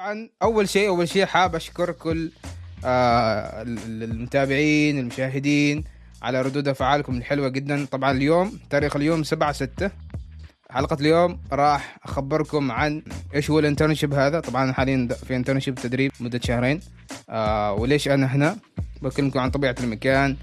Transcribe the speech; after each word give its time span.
طبعا 0.00 0.28
أول 0.42 0.68
شيء 0.68 0.88
أول 0.88 1.08
شيء 1.08 1.26
حاب 1.26 1.54
أشكر 1.54 1.92
كل 1.92 2.30
آه 2.84 3.62
المتابعين 3.62 4.98
المشاهدين 4.98 5.84
على 6.22 6.42
ردود 6.42 6.68
أفعالكم 6.68 7.16
الحلوة 7.16 7.48
جدا. 7.48 7.84
طبعا 7.84 8.12
اليوم 8.12 8.58
تاريخ 8.70 8.96
اليوم 8.96 9.22
7 9.22 9.52
6 9.52 9.90
حلقة 10.70 10.96
اليوم 11.00 11.40
راح 11.52 11.98
أخبركم 12.04 12.72
عن 12.72 13.02
إيش 13.34 13.50
هو 13.50 13.58
ال 13.58 13.63
internship 13.63 14.14
هذا. 14.14 14.40
طبعا 14.40 14.72
حاليا 14.72 15.08
في 15.26 15.36
internship 15.36 15.74
تدريب 15.74 16.12
مدة 16.20 16.40
شهرين. 16.44 16.80
آه 17.30 17.72
وليش 17.72 18.08
أنا 18.08 18.26
هنا؟ 18.26 18.56
بكلمكم 19.02 19.38
عن 19.40 19.50
طبيعة 19.50 19.76
المكان 19.80 20.36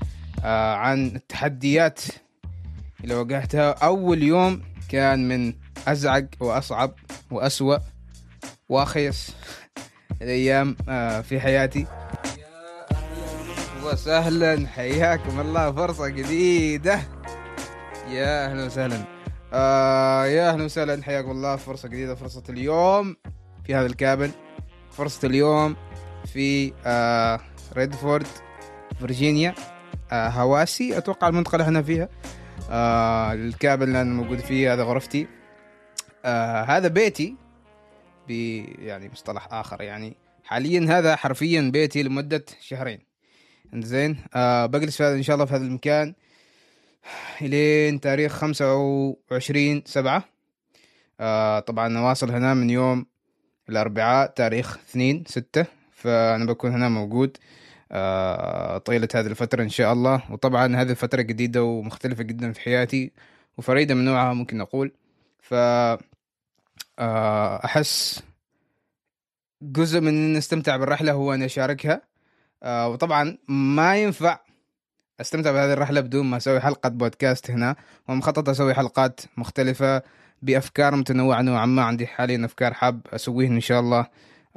آه 0.44 0.76
عن 0.76 1.06
التحديات 1.06 2.02
اللي 3.04 3.16
واجهتها. 3.16 3.72
أول 3.72 4.24
يوم 4.24 4.62
كان 4.90 5.28
من 5.28 5.54
أزعج 5.88 6.28
وأصعب 6.40 6.94
وأسوأ. 7.32 7.78
واخيس 8.70 9.36
الأيام 10.22 10.76
آه 10.90 11.22
في 11.22 11.40
حياتي. 11.40 11.88
وسهلا. 13.84 14.68
حياكم 14.68 15.40
الله. 15.40 15.72
فرصة 15.72 16.08
جديدة. 16.08 17.00
يا 18.10 18.46
أهلا 18.46 18.66
وسهلا. 18.66 19.04
آه 19.54 20.26
يا 20.26 20.50
أهلا 20.50 20.64
وسهلا. 20.64 21.04
حياكم 21.04 21.32
الله. 21.32 21.56
فرصة 21.56 21.88
جديدة. 21.90 22.16
فرصة 22.16 22.44
اليوم 22.50 23.16
في 23.66 23.76
هذا 23.76 23.86
الكابل. 23.86 24.32
فرصة 24.92 25.28
اليوم 25.28 25.76
في 26.34 26.74
آه 26.86 27.40
ريدفورد 27.78 28.28
فرجينيا 29.02 29.56
آه 30.12 30.30
هواسي. 30.30 30.98
أتوقع 30.98 31.28
المنطقة 31.28 31.56
اللي 31.56 31.64
إحنا 31.64 31.82
فيها. 31.82 32.10
آه 32.72 33.34
الكابل 33.34 33.84
اللي 33.84 34.02
أنا 34.02 34.14
موجود 34.14 34.40
فيه 34.40 34.74
هذا 34.74 34.84
غرفتي. 34.84 35.28
آه 36.26 36.64
هذا 36.64 36.88
بيتي. 36.88 37.36
ب 38.28 38.32
يعني 38.80 39.10
مصطلح 39.10 39.54
آخر 39.54 39.82
يعني. 39.82 40.16
حاليا 40.44 40.98
هذا 40.98 41.16
حرفيا 41.16 41.62
بيتي 41.74 42.04
لمدة 42.04 42.46
شهرين. 42.62 43.00
زين 43.74 44.18
آه 44.36 44.66
بجلس 44.66 44.98
في 44.98 45.04
هذا 45.04 45.16
إن 45.16 45.24
شاء 45.24 45.34
الله 45.34 45.46
في 45.46 45.54
هذا 45.54 45.66
المكان 45.66 46.14
إلين 47.42 48.00
تاريخ 48.00 48.32
خمسة 48.34 48.76
وعشرين 49.32 49.84
سبعة. 49.86 50.24
آه 51.20 51.60
طبعا 51.60 51.88
نواصل 51.88 52.32
هنا 52.32 52.54
من 52.54 52.70
يوم 52.70 53.06
الأربعاء 53.70 54.28
تاريخ 54.28 54.78
اثنين 54.78 55.24
ستة 55.28 55.66
فأنا 55.92 56.46
بكون 56.46 56.72
هنا 56.72 56.90
موجود. 56.90 57.38
آه 57.92 58.78
طيلة 58.78 59.08
هذه 59.16 59.28
الفترة 59.28 59.64
إن 59.64 59.70
شاء 59.70 59.94
الله. 59.94 60.24
وطبعا 60.32 60.76
هذه 60.76 60.92
الفترة 60.92 61.22
جديدة 61.22 61.64
ومختلفة 61.64 62.24
جدا 62.24 62.52
في 62.52 62.62
حياتي 62.62 63.12
وفريدة 63.58 63.96
من 63.96 64.06
نوعها 64.06 64.34
ممكن 64.34 64.58
نقول. 64.58 64.92
ف 65.42 65.54
أحس 67.00 68.24
جزء 69.62 70.02
من 70.02 70.08
ان 70.08 70.36
أستمتع 70.36 70.78
بالرحلة 70.78 71.12
هو 71.12 71.34
ان 71.34 71.44
أشاركها. 71.44 72.02
آه 72.64 72.88
وطبعا 72.90 73.38
ما 73.48 73.98
ينفع 73.98 74.40
أستمتع 75.22 75.52
بهذه 75.52 75.74
الرحلة 75.74 76.02
بدون 76.02 76.26
ما 76.26 76.38
أسوي 76.38 76.60
حلقة 76.60 76.90
بودكاست 76.90 77.52
هنا. 77.52 77.76
ومخطط 78.08 78.50
أسوي 78.50 78.74
حلقات 78.74 79.20
مختلفة 79.38 80.02
بأفكار 80.42 80.96
متنوعة 80.96 81.42
نوعا 81.42 81.66
ما. 81.66 81.84
عندي 81.84 82.08
حاليا 82.08 82.46
أفكار 82.46 82.74
حاب 82.74 83.02
أسويهن 83.14 83.54
إن 83.54 83.62
شاء 83.62 83.80
الله. 83.80 84.08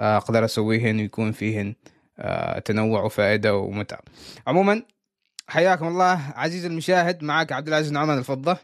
آه، 0.00 0.16
أقدر 0.16 0.44
أسويهن 0.44 0.96
ويكون 0.96 1.32
فيهن 1.32 1.74
آه، 2.18 2.58
تنوع 2.58 3.02
وفائدة 3.02 3.56
ومتعة. 3.56 4.00
عموما 4.46 4.82
حياكم 5.48 5.86
الله. 5.88 6.20
عزيزي 6.36 6.68
المشاهد 6.68 7.24
معك 7.24 7.52
عبد 7.52 7.68
العزيز 7.68 7.92
نعمان 7.92 8.18
الفضة. 8.18 8.56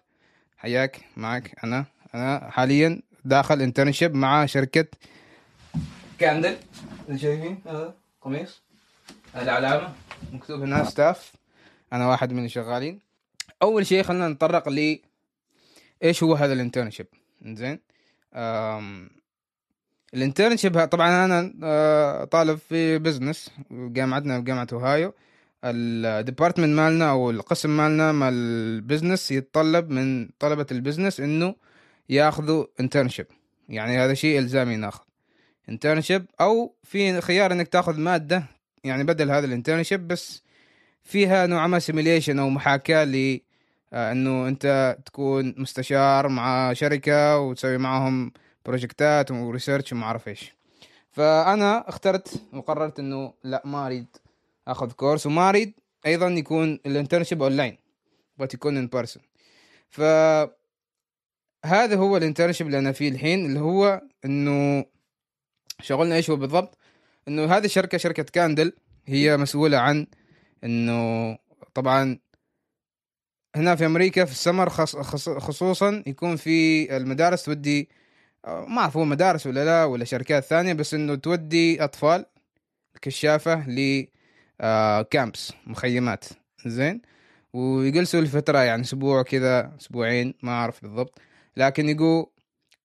حياك 0.57 1.01
معك 1.17 1.65
أنا. 1.65 1.85
أنا 2.15 2.51
حاليا 2.51 3.01
داخل 3.27 3.63
internship 3.63 4.15
مع 4.15 4.47
شركة 4.47 4.87
كاندل 6.19 6.57
اللي 7.09 7.19
شايفين 7.19 7.59
هذا 7.67 7.95
قميص. 8.23 8.63
العلامه 9.37 9.93
مكتوب 10.33 10.61
هنا 10.63 10.85
staff 10.85 11.33
أنا 11.93 12.09
واحد 12.09 12.33
من 12.33 12.45
الشغالين 12.45 13.01
أول 13.63 13.87
شيء 13.87 14.03
خلينا 14.03 14.29
نتطرق 14.29 14.69
ل 14.69 14.99
إيش 16.03 16.23
هو 16.23 16.35
هذا 16.35 16.53
ال 16.53 16.57
internship 16.57 17.07
زين 17.47 17.79
ال 20.15 20.21
internship 20.21 20.85
طبعا 20.85 21.25
أنا 21.25 21.55
آه، 21.63 22.25
طالب 22.25 22.59
في 22.59 22.99
business 22.99 23.51
جامعتنا 23.71 24.41
جامعة 24.41 24.67
أوهايو. 24.73 25.15
ال 25.65 25.75
department 25.75 26.77
مالنا 26.77 27.11
أو 27.11 27.31
القسم 27.31 27.77
مالنا 27.77 28.13
مال 28.13 28.35
ال 28.35 28.45
business 28.45 29.31
يتطلب 29.31 29.91
من 29.91 30.29
طلبة 30.39 30.67
ال 30.71 30.76
business 30.76 31.21
إنه 31.21 31.55
ياخذوا 32.09 32.67
internship 32.81 33.27
يعني 33.69 33.99
هذا 33.99 34.15
شيء 34.15 34.39
إلزامي 34.39 34.77
ناخذ. 34.77 35.05
internship 35.69 36.27
أو 36.41 36.75
في 36.83 37.21
خيار 37.21 37.53
إنك 37.53 37.69
تاخذ 37.69 38.01
مادة 38.01 38.43
يعني 38.85 39.05
بدل 39.05 39.31
هذا 39.31 39.47
ال 39.47 39.52
internship 39.52 40.09
بس 40.09 40.43
فيها 41.03 41.47
نوع 41.47 41.67
ما 41.67 41.79
simulation 41.79 42.39
أو 42.39 42.49
محاكاة 42.49 43.05
ل 43.05 43.41
آه، 43.93 44.13
إنه 44.13 44.49
أنت 44.49 44.97
تكون 45.07 45.55
مستشار 45.57 46.29
مع 46.29 46.73
شركة 46.73 47.39
وتسوي 47.39 47.79
معهم 47.79 48.33
project 48.65 49.22
ات 49.22 49.31
و 49.31 49.38
research 49.38 49.93
وما 49.93 50.05
أعرف 50.05 50.29
إيش. 50.29 50.57
فأنا 51.13 51.89
اخترت 51.89 52.43
وقررت 52.53 52.99
إنه 52.99 53.33
لا 53.45 53.63
ما 53.65 53.87
أريد 53.87 54.07
أخذ 54.69 54.93
course 54.93 55.27
وما 55.27 55.49
أريد 55.49 55.75
أيضا 56.07 56.29
يكون 56.29 56.81
ال 56.87 56.92
internship 56.92 57.43
online 57.43 57.79
بس 58.39 58.55
يكون 58.55 58.77
in 58.77 58.87
person 58.87 59.23
ف 59.89 60.01
هذا 61.67 61.97
هو 61.97 62.17
ال 62.17 62.21
internship 62.21 62.67
اللي 62.67 62.79
أنا 62.79 62.93
فيه 62.93 63.09
الحين 63.09 63.47
اللي 63.47 63.61
هو 63.61 64.03
إنه 64.25 64.85
شغلنا 65.83 66.15
إيش 66.15 66.31
هو 66.31 66.37
بالضبط؟ 66.37 66.79
إنه 67.29 67.45
هذه 67.45 67.65
الشركة 67.65 67.99
شركة 67.99 68.23
كاندل 68.23 68.73
هي 69.07 69.37
مسؤولة 69.37 69.79
عن 69.79 70.07
إنه 70.65 71.39
طبعا 71.75 72.19
هنا 73.57 73.77
في 73.77 73.87
أمريكا 73.87 74.25
في 74.25 74.33
السمر 74.33 74.69
خص 74.69 74.97
خصوصا 75.29 76.03
يكون 76.07 76.37
في 76.37 76.97
المدارس 76.97 77.45
تودي 77.45 77.89
ما 78.47 78.79
أعرف 78.79 78.97
هو 78.97 79.05
مدارس 79.05 79.47
ولا 79.47 79.65
لا 79.65 79.85
ولا 79.85 80.05
شركات 80.05 80.45
ثانية 80.45 80.73
بس 80.73 80.95
إنه 80.95 81.15
تودي 81.15 81.85
أطفال 81.85 82.27
كشافة 83.03 83.69
ل 83.69 84.07
كامبس 85.11 85.53
مخيمات. 85.67 86.25
زين؟ 86.67 87.03
ويجلسوا 87.53 88.21
لفترة 88.21 88.59
يعني 88.59 88.83
أسبوع 88.83 89.23
كذا 89.23 89.73
أسبوعين 89.81 90.35
ما 90.43 90.53
أعرف 90.53 90.83
بالضبط. 90.83 91.19
لكن 91.57 91.89
يقول 91.89 92.27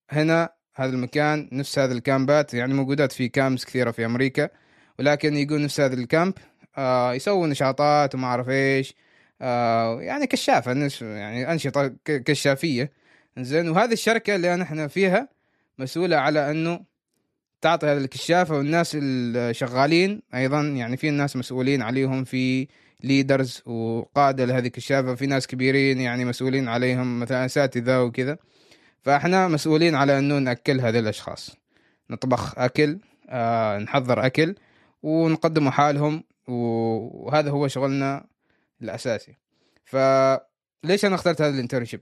هنا 0.09 0.49
هذا 0.75 0.89
المكان 0.93 1.49
نفس 1.51 1.79
هذا 1.79 1.93
الكامبات 1.93 2.53
يعني 2.53 2.73
موجودات 2.73 3.11
في 3.11 3.29
كامبس 3.29 3.65
كثيرة 3.65 3.91
في 3.91 4.05
أمريكا 4.05 4.49
ولكن 4.99 5.35
يقول 5.35 5.63
نفس 5.63 5.79
هذا 5.79 5.93
الكامب 5.93 6.33
آه 6.77 7.13
يسووا 7.13 7.47
نشاطات 7.47 8.15
وما 8.15 8.27
أعرف 8.27 8.49
إيش 8.49 8.95
آه 9.41 10.01
يعني 10.01 10.27
كشافة 10.27 10.89
يعني 11.01 11.51
أنشطة 11.51 11.95
كشافية. 12.05 12.91
زين 13.37 13.69
وهذه 13.69 13.93
الشركة 13.93 14.35
اللي 14.35 14.55
نحن 14.55 14.87
فيها 14.87 15.29
مسؤولة 15.79 16.17
على 16.17 16.51
إنه 16.51 16.85
تعطي 17.61 17.87
هذه 17.87 17.97
الكشافة 17.97 18.57
والناس 18.57 18.97
الشغالين 19.01 20.21
أيضا 20.35 20.61
يعني 20.61 20.97
في 20.97 21.09
ناس 21.09 21.35
مسؤولين 21.35 21.81
عليهم 21.81 22.23
في 22.23 22.67
ليدرز 23.03 23.61
وقادة 23.65 24.45
لهذه 24.45 24.65
الكشافة 24.67 25.15
في 25.15 25.27
ناس 25.27 25.47
كبيرين 25.47 26.01
يعني 26.01 26.25
مسؤولين 26.25 26.67
عليهم 26.67 27.19
مثلا 27.19 27.45
أساتذة 27.45 28.03
وكذا. 28.03 28.37
فاحنا 29.01 29.47
مسؤولين 29.47 29.95
على 29.95 30.19
انه 30.19 30.39
ناكل 30.39 30.81
هذه 30.81 30.99
الأشخاص. 30.99 31.55
نطبخ 32.09 32.59
أكل 32.59 32.99
آه 33.29 33.77
نحضر 33.77 34.25
أكل 34.25 34.55
ونقدمها 35.03 35.69
لهم 35.69 36.23
وهذا 36.47 37.49
هو 37.49 37.67
شغلنا 37.67 38.27
الأساسي. 38.81 39.37
فليش 39.85 41.05
أنا 41.05 41.15
اخترت 41.15 41.41
هذا 41.41 41.53
ال 41.53 41.57
internship؟ 41.57 42.01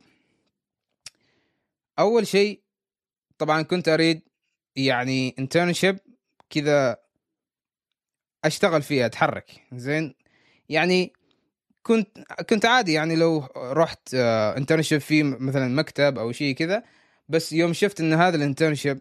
أول 2.00 2.28
شيء 2.28 2.62
طبعا 3.38 3.62
كنت 3.62 3.90
أريد 3.90 4.22
يعني 4.76 5.36
internship 5.40 6.00
كذا 6.50 6.98
أشتغل 8.46 8.82
فيها 8.82 9.06
أتحرك 9.06 9.62
زين؟ 9.74 10.16
يعني 10.70 11.14
كنت 11.84 12.08
كنت 12.50 12.66
عادي 12.66 12.94
يعني 12.94 13.16
لو 13.16 13.48
رحت 13.58 14.14
internship 14.14 15.02
في 15.02 15.24
مثلا 15.24 15.68
مكتب 15.68 16.20
أو 16.20 16.32
شيء 16.32 16.56
كذا 16.56 16.84
بس 17.30 17.54
يوم 17.54 17.74
شفت 17.74 18.02
إن 18.02 18.14
هذا 18.14 18.36
ال 18.36 18.41
internship 18.41 19.00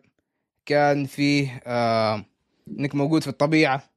كان 0.66 1.04
فيه 1.06 1.60
آه 1.66 2.24
إنك 2.68 2.94
موجود 2.94 3.22
في 3.22 3.28
الطبيعة 3.28 3.90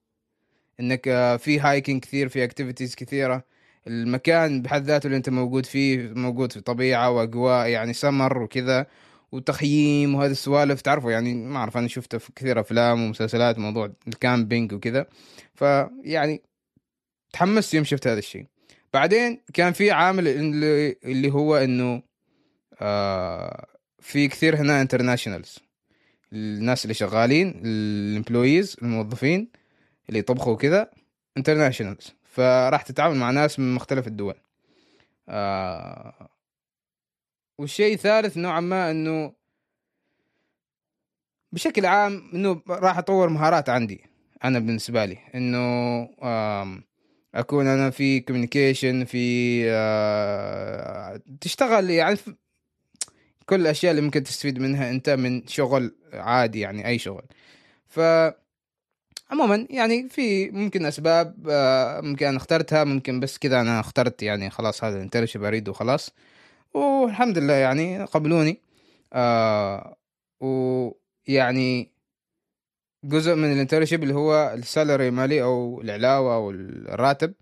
إنك 0.79 1.07
آه، 1.07 1.37
في 1.37 1.59
hiking 1.59 2.01
كثير 2.01 2.29
في 2.29 2.43
activities 2.43 2.95
كثيرة 2.95 3.43
المكان 3.87 4.61
بحد 4.61 4.83
ذاته 4.83 5.07
اللي 5.07 5.17
أنت 5.17 5.29
موجود 5.29 5.65
فيه 5.65 6.13
موجود 6.15 6.51
في 6.51 6.61
طبيعة 6.61 7.11
وأجواء 7.11 7.67
يعني 7.67 7.93
سمر 7.93 8.43
وكذا 8.43 8.87
وتخييم 9.31 10.15
وهذه 10.15 10.31
السوالف 10.31 10.81
تعرفوا 10.81 11.11
يعني 11.11 11.33
ما 11.33 11.57
أعرف 11.59 11.77
أنا 11.77 11.87
شفته 11.87 12.17
في 12.17 12.31
كثير 12.35 12.59
أفلام 12.59 13.03
ومسلسلات 13.03 13.59
موضوع 13.59 13.91
ال 14.07 14.15
camping 14.15 14.73
وكذا 14.73 15.05
فيعني 15.55 16.41
تحمست 17.33 17.73
يوم 17.73 17.83
شفت 17.83 18.07
هذا 18.07 18.19
الشيء. 18.19 18.50
بعدين 18.93 19.41
كان 19.53 19.73
في 19.73 19.91
عامل 19.91 20.27
اللي, 20.27 21.31
هو 21.31 21.55
إنه 21.55 22.03
آه 22.81 23.67
في 23.99 24.27
كثير 24.27 24.55
هنا 24.55 24.81
internationals 24.81 25.59
الناس 26.33 26.85
اللي 26.85 26.93
شغالين 26.93 27.61
ال 27.65 27.76
employees 27.76 28.77
الموظفين 28.81 29.51
اللي 30.09 30.19
يطبخوا 30.19 30.55
كذا 30.55 30.91
internationals 31.37 32.13
فراح 32.23 32.81
تتعامل 32.81 33.15
مع 33.15 33.31
ناس 33.31 33.59
من 33.59 33.75
مختلف 33.75 34.07
الدول. 34.07 34.35
آه 35.29 36.29
والشيء 37.57 37.93
الثالث 37.93 38.37
نوعا 38.37 38.59
ما 38.59 38.91
إنه 38.91 39.33
بشكل 41.51 41.85
عام 41.85 42.31
إنه 42.33 42.61
راح 42.69 42.97
أطور 42.97 43.29
مهارات 43.29 43.69
عندي 43.69 44.05
أنا 44.43 44.59
بالنسبة 44.59 45.05
لي. 45.05 45.17
إنه 45.35 45.59
أكون 47.35 47.67
أنا 47.67 47.89
في 47.89 48.19
communication 48.19 49.05
في 49.05 49.63
آه 49.71 51.21
تشتغل 51.41 51.89
يعني 51.89 52.17
كل 53.45 53.61
الأشياء 53.61 53.91
اللي 53.91 54.01
ممكن 54.01 54.23
تستفيد 54.23 54.59
منها 54.59 54.89
أنت 54.89 55.09
من 55.09 55.47
شغل 55.47 55.95
عادي 56.13 56.59
يعني 56.59 56.87
أي 56.87 56.99
شغل. 56.99 57.23
ف 57.87 57.99
عموما 59.31 59.67
يعني 59.69 60.09
في 60.09 60.49
ممكن 60.51 60.85
أسباب 60.85 61.47
آه 61.49 62.01
ممكن 62.01 62.25
أنا 62.25 62.37
اخترتها 62.37 62.83
ممكن 62.83 63.19
بس 63.19 63.37
كذا 63.37 63.61
أنا 63.61 63.79
اخترت 63.79 64.23
يعني 64.23 64.49
خلاص 64.49 64.83
هذا 64.83 64.95
ال 64.95 65.00
internship 65.00 65.43
اريد 65.43 65.69
وخلاص. 65.69 66.11
والحمد 66.73 67.37
لله 67.37 67.53
يعني 67.53 68.03
قبلوني 68.03 68.61
آه 69.13 69.97
ويعني 70.41 71.91
جزء 73.03 73.35
من 73.35 73.51
ال 73.53 73.58
internship 73.58 74.03
اللي 74.03 74.13
هو 74.13 74.53
ال 74.53 74.62
salary 74.62 75.11
مالي 75.11 75.41
أو 75.41 75.81
العلاوه 75.81 76.35
أو 76.35 76.51
الراتب 76.51 77.33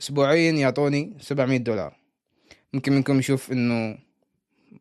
اسبوعيا 0.00 0.52
يعطوني 0.52 1.16
700 1.20 1.58
دولار. 1.58 1.96
ممكن 2.72 2.92
منكم 2.92 3.18
يشوف 3.18 3.52
إنه 3.52 3.98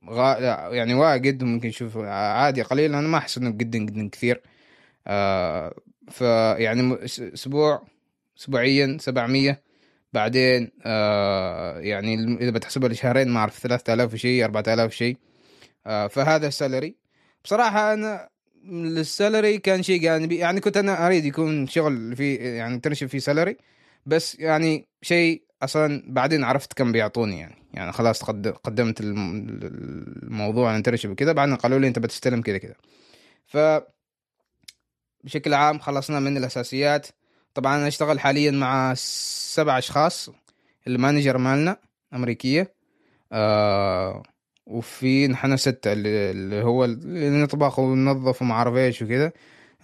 غا... 0.09 0.37
يعني 0.73 0.93
واجد 0.93 1.43
ممكن 1.43 1.69
يشوف 1.69 1.97
عادي 1.97 2.61
قليل. 2.61 2.95
أنا 2.95 3.07
ما 3.07 3.17
أحس 3.17 3.37
إنه 3.37 3.49
جدا 3.49 3.79
جدا 3.79 4.09
كثير. 4.09 4.41
آه 5.07 5.73
فيعني 6.09 6.97
أسبوع 7.05 7.87
اسبوعيا 8.39 8.97
700 8.99 9.61
بعدين 10.13 10.71
آه 10.85 11.79
يعني 11.79 12.37
إذا 12.41 12.51
بتحسبها 12.51 12.89
لشهرين 12.89 13.29
ما 13.29 13.39
أعرف 13.39 13.59
3000 13.59 14.15
شيء 14.15 14.43
4000 14.45 14.93
شيء 14.93 15.17
آه 15.87 16.07
فهذا 16.07 16.47
ال 16.47 16.53
salary. 16.53 16.95
بصراحة 17.43 17.93
أنا 17.93 18.29
ال 18.69 18.82
salary 18.82 19.57
كان 19.57 19.83
شيء 19.83 20.01
جانبي. 20.01 20.35
يعني 20.37 20.59
كنت 20.59 20.77
أنا 20.77 21.07
أريد 21.07 21.25
يكون 21.25 21.67
شغل 21.67 22.15
في 22.15 22.35
يعني 22.35 22.79
تنشف 22.79 23.07
فيه 23.07 23.19
salary 23.19 23.57
بس 24.05 24.39
يعني 24.39 24.87
شيء 25.01 25.43
أصلا 25.61 26.03
بعدين 26.07 26.43
عرفت 26.43 26.73
كم 26.73 26.91
بيعطوني 26.91 27.39
يعني. 27.39 27.55
يعني 27.73 27.91
خلاص 27.91 28.23
قدمت 28.23 29.01
الموضوع 29.01 30.75
انترشب 30.75 31.09
وكذا 31.09 31.31
بعدين 31.31 31.55
قالوا 31.55 31.79
لي 31.79 31.87
أنت 31.87 31.99
بتستلم 31.99 32.41
كذا 32.41 32.57
كذا 32.57 32.75
ف 33.45 33.57
بشكل 35.23 35.53
عام 35.53 35.79
خلصنا 35.79 36.19
من 36.19 36.37
الأساسيات. 36.37 37.07
طبعا 37.53 37.77
أنا 37.77 37.87
أشتغل 37.87 38.19
حاليا 38.19 38.51
مع 38.51 38.93
سبع 38.97 39.77
أشخاص. 39.77 40.29
المانجر 40.87 41.37
مالنا 41.37 41.77
أمريكية 42.13 42.73
آه 43.31 44.23
وفي 44.67 45.27
نحن 45.27 45.57
ستة 45.57 45.93
اللي 45.93 46.63
هو 46.63 46.85
اللي 46.85 47.29
نطبخ 47.29 47.79
وننظف 47.79 48.41
وما 48.41 48.53
اعرف 48.53 48.75
إيش 48.75 49.01
وكذا 49.01 49.31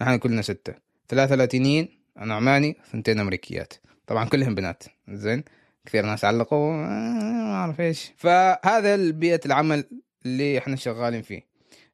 نحن 0.00 0.16
كلنا 0.16 0.42
ستة. 0.42 0.74
ثلاثة 1.08 1.34
لاتينيين 1.34 1.88
أنا 2.18 2.34
عماني 2.34 2.76
ثنتين 2.92 3.20
أمريكيات. 3.20 3.74
طبعا 4.06 4.28
كلهم 4.28 4.54
بنات. 4.54 4.82
زين؟ 5.08 5.44
كثير 5.86 6.06
ناس 6.06 6.24
علقوا 6.24 6.72
ما 6.72 7.52
أعرف 7.52 7.80
إيش. 7.80 8.12
فهذا 8.16 8.94
البيئة 8.94 9.40
العمل 9.46 9.84
اللي 10.26 10.58
إحنا 10.58 10.76
شغالين 10.76 11.22
فيه. 11.22 11.46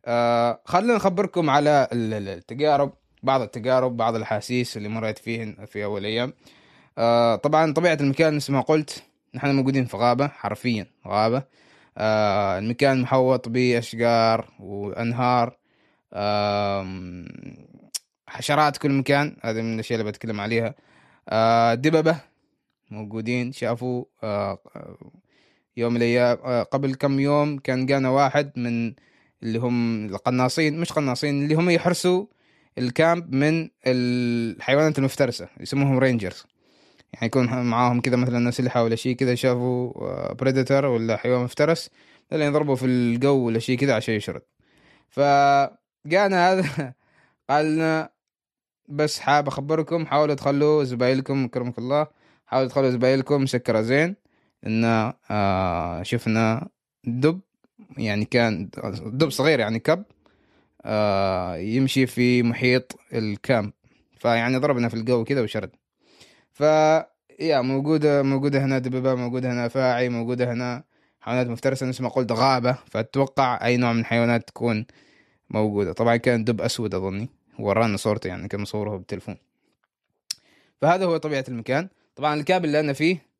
آه 0.06 0.60
خلينا 0.64 0.94
نخبركم 0.94 1.50
على 1.50 1.88
التجارب 1.92 2.92
بعض 3.22 3.40
التجارب 3.40 3.96
بعض 3.96 4.14
الأحاسيس 4.14 4.76
اللي 4.76 4.88
مريت 4.88 5.18
فيهن 5.18 5.56
في 5.66 5.84
أول 5.84 6.04
أيام. 6.04 6.32
آه 6.98 7.36
طبعا 7.36 7.72
طبيعة 7.72 7.98
المكان 8.00 8.36
مثل 8.36 8.52
ما 8.52 8.60
قلت 8.60 9.02
نحن 9.34 9.54
موجودين 9.54 9.84
في 9.84 9.96
غابة 9.96 10.26
حرفيا 10.26 10.86
غابة. 11.08 11.36
آه 11.38 11.46
المكان 11.98 13.00
محوط 13.00 13.48
بأشجار 13.48 14.48
وأنهار. 14.60 15.56
آه 16.12 16.86
حشرات 18.26 18.76
كل 18.76 18.92
مكان 18.92 19.36
هذه 19.42 19.62
من 19.62 19.74
الأشياء 19.74 20.00
اللي 20.00 20.10
بتكلم 20.12 20.40
عليها. 20.40 20.74
آه 21.28 21.74
دببة 21.74 22.20
موجودين 22.90 23.52
شافوا 23.52 24.04
آه 24.22 24.58
يوم 25.76 25.98
آه 26.02 26.62
قبل 26.62 26.94
كم 26.94 27.20
يوم 27.20 27.58
كان 27.58 27.86
جانا 27.86 28.10
واحد 28.10 28.52
من 28.56 28.94
اللي 29.42 29.58
هم 29.58 30.06
القناصين 30.06 30.80
مش 30.80 30.92
قناصين 30.92 31.42
اللي 31.42 31.54
هم 31.54 31.70
يحرسوا 31.70 32.26
ال 32.78 32.89
camp 32.89 33.34
من 33.34 33.68
الحيوانات 33.86 34.98
المفترسة 34.98 35.48
يسموهم 35.60 35.98
rangers. 35.98 36.46
يعني 37.12 37.26
يكون 37.26 37.62
معاهم 37.62 38.00
كذا 38.00 38.16
مثلا 38.16 38.48
اسلحه 38.48 38.82
ولا 38.84 38.96
شيء 38.96 39.16
كذا 39.16 39.34
شافوا 39.34 40.32
predator 40.32 40.86
ولا 40.86 41.16
حيوان 41.16 41.44
مفترس 41.44 41.90
لين 42.32 42.48
يضربوا 42.48 42.76
في 42.76 42.86
الجو 42.86 43.46
ولا 43.46 43.58
شيء 43.58 43.78
كذا 43.78 43.94
عشان 43.94 44.14
يشرد. 44.14 44.42
فجانا 45.10 46.52
هذا 46.52 46.94
قال 47.50 47.74
لنا 47.76 48.10
بس 48.88 49.20
حاب 49.20 49.48
أخبركم 49.48 50.06
حاولوا 50.06 50.34
تخلوا 50.34 50.84
زبايلكم 50.84 51.44
أكرمك 51.44 51.78
الله 51.78 52.06
حاولوا 52.46 52.68
تخلوا 52.68 52.90
زبايلكم 52.90 53.42
مسكرة 53.42 53.80
زين 53.80 54.16
ان 54.66 55.12
آه 55.30 56.02
شفنا 56.02 56.68
دب 57.04 57.40
يعني 57.98 58.24
كان 58.24 58.70
دب 59.06 59.30
صغير 59.30 59.60
يعني 59.60 59.78
كب 59.78 60.04
آه 60.84 61.56
يمشي 61.56 62.06
في 62.06 62.42
محيط 62.42 62.96
الكامب. 63.12 63.72
فيعني 64.16 64.56
ضربنا 64.56 64.88
في 64.88 64.94
الجو 64.94 65.24
كذا 65.24 65.40
وشرد. 65.42 65.70
ف 66.60 66.62
يا 67.40 67.60
موجودة 67.60 68.22
موجودة 68.22 68.64
هنا 68.64 68.78
دببة 68.78 69.14
موجودة 69.14 69.52
هنا 69.52 69.68
فاعي 69.68 70.08
موجودة 70.08 70.52
هنا 70.52 70.84
حيوانات 71.20 71.46
مفترسة 71.46 71.86
مثل 71.86 72.02
ما 72.02 72.08
قلت 72.08 72.32
غابة 72.32 72.78
فأتوقع 72.90 73.66
أي 73.66 73.76
نوع 73.76 73.92
من 73.92 74.00
الحيوانات 74.00 74.48
تكون 74.48 74.86
موجودة. 75.50 75.92
طبعا 75.92 76.16
كان 76.16 76.44
دب 76.44 76.60
أسود 76.60 76.94
أظني 76.94 77.28
ورانا 77.58 77.96
صورته 77.96 78.28
يعني 78.28 78.48
كان 78.48 78.60
مصوره 78.60 78.96
بالتلفون 78.96 79.36
فهذا 80.80 81.04
هو 81.04 81.16
طبيعة 81.16 81.44
المكان. 81.48 81.88
طبعا 82.16 82.34
الكابل 82.34 82.66
اللي 82.66 82.80
أنا 82.80 82.92
فيه 82.92 83.30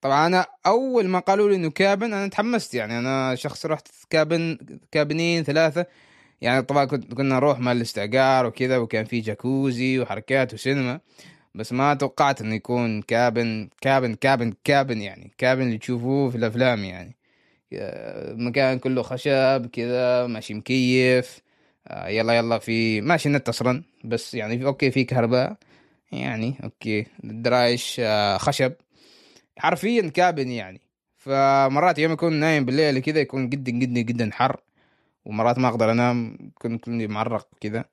طبعا 0.00 0.26
أنا 0.26 0.46
أول 0.66 1.08
ما 1.08 1.18
قالوا 1.18 1.48
لي 1.50 1.56
إنه 1.56 1.70
كابن 1.70 2.12
أنا 2.12 2.28
تحمست 2.28 2.74
يعني. 2.74 2.98
أنا 2.98 3.34
شخص 3.34 3.66
رحت 3.66 3.88
كابن 4.10 4.58
كابنين 4.92 5.42
ثلاثة 5.44 5.86
يعني 6.40 6.62
طبعا 6.62 6.84
كنا 6.84 7.34
نروح 7.36 7.58
مال 7.58 7.76
الاستعقار 7.76 8.46
وكذا 8.46 8.76
وكان 8.78 9.04
في 9.04 9.20
جاكوزي 9.20 9.98
وحركات 9.98 10.54
وسينما 10.54 11.00
بس 11.54 11.72
ما 11.72 11.94
توقعت 11.94 12.40
إنه 12.40 12.54
يكون 12.54 13.02
cabin 13.02 13.68
cabin 13.80 14.14
cabin 14.14 14.54
cabin 14.64 15.02
يعني 15.02 15.32
cabin 15.38 15.62
اللي 15.62 15.78
تشوفوه 15.78 16.30
في 16.30 16.36
الأفلام 16.36 16.84
يعني. 16.84 17.16
مكان 18.32 18.78
كله 18.78 19.02
خشب 19.02 19.66
كذا 19.72 20.26
ماشي 20.26 20.54
مكيف 20.54 21.40
آه، 21.88 22.08
يلا 22.08 22.32
يلا 22.32 22.58
في 22.58 23.00
ماشي 23.00 23.28
نت 23.28 23.48
أصلا 23.48 23.82
بس 24.04 24.34
يعني 24.34 24.58
في 24.58 24.66
okay 24.66 24.90
في 24.90 25.04
كهرباء 25.04 25.56
يعني 26.12 26.54
okay 26.64 27.06
درايش 27.24 27.96
آه، 28.00 28.36
خشب. 28.36 28.72
حرفيا 29.58 30.08
cabin 30.08 30.50
يعني. 30.50 30.80
فمرات 31.18 31.98
يوم 31.98 32.12
يكون 32.12 32.32
نايم 32.32 32.64
بالليل 32.64 32.98
كذا 32.98 33.20
يكون 33.20 33.48
جدا 33.48 33.72
جدا 33.72 34.00
جدا 34.00 34.30
حر. 34.32 34.60
ومرات 35.26 35.58
ما 35.58 35.68
أقدر 35.68 35.90
أنام 35.90 36.38
كنت 36.54 36.84
كلني 36.84 37.06
معرق 37.06 37.48
كذا 37.60 37.84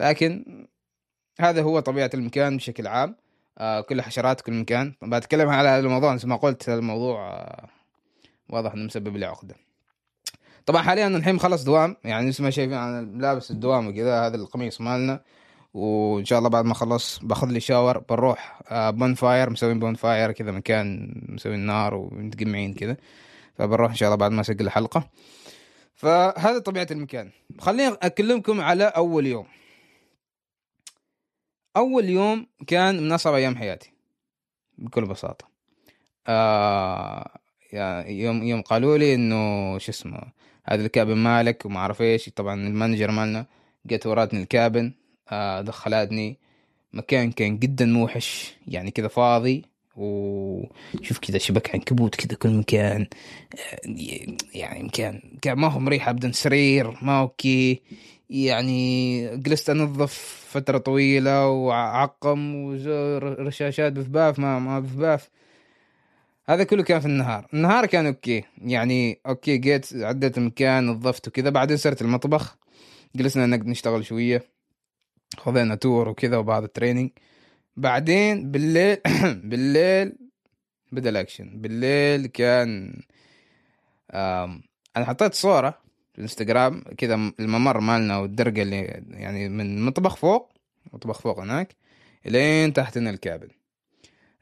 لكن 0.00 0.66
هذا 1.40 1.62
هو 1.62 1.80
طبيعة 1.80 2.10
المكان 2.14 2.56
بشكل 2.56 2.86
عام. 2.86 3.16
آه 3.58 3.80
كل 3.80 4.02
حشرات 4.02 4.40
كل 4.40 4.52
مكان. 4.52 4.94
بتكلم 5.02 5.48
على 5.48 5.68
هذا 5.68 5.86
الموضوع 5.86 6.14
مثل 6.14 6.28
ما 6.28 6.36
قلت 6.36 6.68
الموضوع 6.68 7.30
آه 7.30 7.68
واضح 8.48 8.72
إنه 8.72 8.84
مسبب 8.84 9.16
لي 9.16 9.26
عقدة. 9.26 9.54
طبعا 10.66 10.82
حاليا 10.82 11.06
الحين 11.06 11.38
خلص 11.38 11.64
دوام. 11.64 11.96
يعني 12.04 12.28
مثل 12.28 12.42
ما 12.42 12.50
شايفين 12.50 12.76
أنا 12.76 13.18
لابس 13.18 13.50
الدوام 13.50 13.88
وكذا 13.88 14.26
هذا 14.26 14.36
القميص 14.36 14.80
مالنا. 14.80 15.20
وإن 15.74 16.24
شاء 16.24 16.38
الله 16.38 16.50
بعد 16.50 16.64
ما 16.64 16.72
اخلص 16.72 17.18
باخذ 17.18 17.48
لي 17.48 17.60
shower 17.60 17.98
بنروح 17.98 18.62
bonfire 18.72 19.50
مسوين 19.50 19.78
bonfire 19.78 20.32
كذا 20.32 20.50
مكان 20.50 21.14
مسوين 21.28 21.60
نار 21.60 21.94
ومتجمعين 21.94 22.74
كذا. 22.74 22.96
فبنروح 23.54 23.90
إن 23.90 23.96
شاء 23.96 24.06
الله 24.06 24.16
بعد 24.16 24.30
ما 24.30 24.40
أسجل 24.40 24.66
الحلقة. 24.66 25.08
فهذا 26.02 26.58
طبيعة 26.58 26.86
المكان. 26.90 27.30
خليني 27.58 27.96
أكلمكم 28.02 28.60
على 28.60 28.84
أول 28.84 29.26
يوم. 29.26 29.46
أول 31.76 32.08
يوم 32.08 32.46
كان 32.66 33.02
من 33.02 33.12
أصعب 33.12 33.34
أيام 33.34 33.56
حياتي 33.56 33.92
بكل 34.78 35.06
بساطة. 35.06 35.48
آه 36.26 37.30
يوم 38.06 38.42
يوم 38.42 38.62
قالوا 38.62 38.98
لي 38.98 39.14
إنه 39.14 39.78
شو 39.78 39.90
اسمه 39.90 40.22
هذا 40.64 40.86
الكابن 40.86 41.16
مالك 41.16 41.66
وما 41.66 41.78
أعرف 41.78 42.02
إيش. 42.02 42.28
طبعا 42.28 42.54
المانجر 42.54 43.10
مالنا 43.10 43.46
جت 43.86 44.06
وراتني 44.06 44.42
الكابن 44.42 44.92
آه، 45.28 45.60
دخلتني 45.60 46.38
مكان 46.92 47.32
كان 47.32 47.58
جدا 47.58 47.86
موحش 47.86 48.54
يعني 48.68 48.90
كذا 48.90 49.08
فاضي. 49.08 49.64
وشوف 49.96 51.18
كذا 51.18 51.38
شبك 51.38 51.74
عنكبوت 51.74 52.14
كذا 52.14 52.36
كل 52.38 52.50
مكان 52.50 53.06
يعني 54.54 54.82
مكان 54.82 55.20
كان 55.42 55.58
ما 55.58 55.68
هو 55.68 55.78
مريح 55.78 56.08
ابدا 56.08 56.32
سرير 56.32 56.98
ما 57.02 57.20
okay 57.20 57.82
يعني 58.30 59.36
جلست 59.36 59.70
أنظف 59.70 60.42
فترة 60.50 60.78
طويلة 60.78 61.48
وعقم 61.48 62.54
ورشاشات 62.54 63.92
بف 63.92 64.15
باف 64.15 64.38
ما 64.38 64.58
ما 64.58 64.80
بف 64.80 65.05
باف 65.05 65.30
هذا 66.46 66.64
كله 66.64 66.82
كان 66.82 67.00
في 67.00 67.06
النهار. 67.06 67.46
النهار 67.54 67.86
كان 67.86 68.06
okay 68.06 68.44
يعني 68.58 69.20
okay 69.26 69.56
جيت 69.56 69.88
عديت 69.94 70.38
المكان 70.38 70.86
نظفت 70.86 71.28
وكذا 71.28 71.50
بعدين 71.50 71.76
صرت 71.76 72.02
المطبخ. 72.02 72.56
جلسنا 73.16 73.56
نشتغل 73.56 74.04
شوية 74.04 74.44
خذينا 75.36 75.74
tour 75.74 76.08
وكذا 76.08 76.36
وبعض 76.36 76.62
ال 76.62 76.67
training 76.67 77.10
بعدين 77.76 78.50
بالليل 78.50 78.96
بالليل 79.50 80.16
بدا 80.92 81.10
الاكشن 81.10 81.60
بالليل 81.60 82.26
كان 82.26 83.02
أنا 84.96 85.04
حطيت 85.06 85.34
صورة 85.34 85.70
في 86.12 86.18
الإنستغرام 86.18 86.84
كذا 86.98 87.14
الممر 87.40 87.80
مالنا 87.80 88.18
والدرجة 88.18 88.62
اللي 88.62 89.02
يعني 89.10 89.48
من 89.48 89.78
المطبخ 89.78 90.16
فوق 90.16 90.52
مطبخ 90.92 91.20
فوق 91.20 91.40
هناك 91.40 91.76
لين 92.26 92.72
تحت 92.72 92.96
ال 92.96 93.03
cabin. 93.03 93.48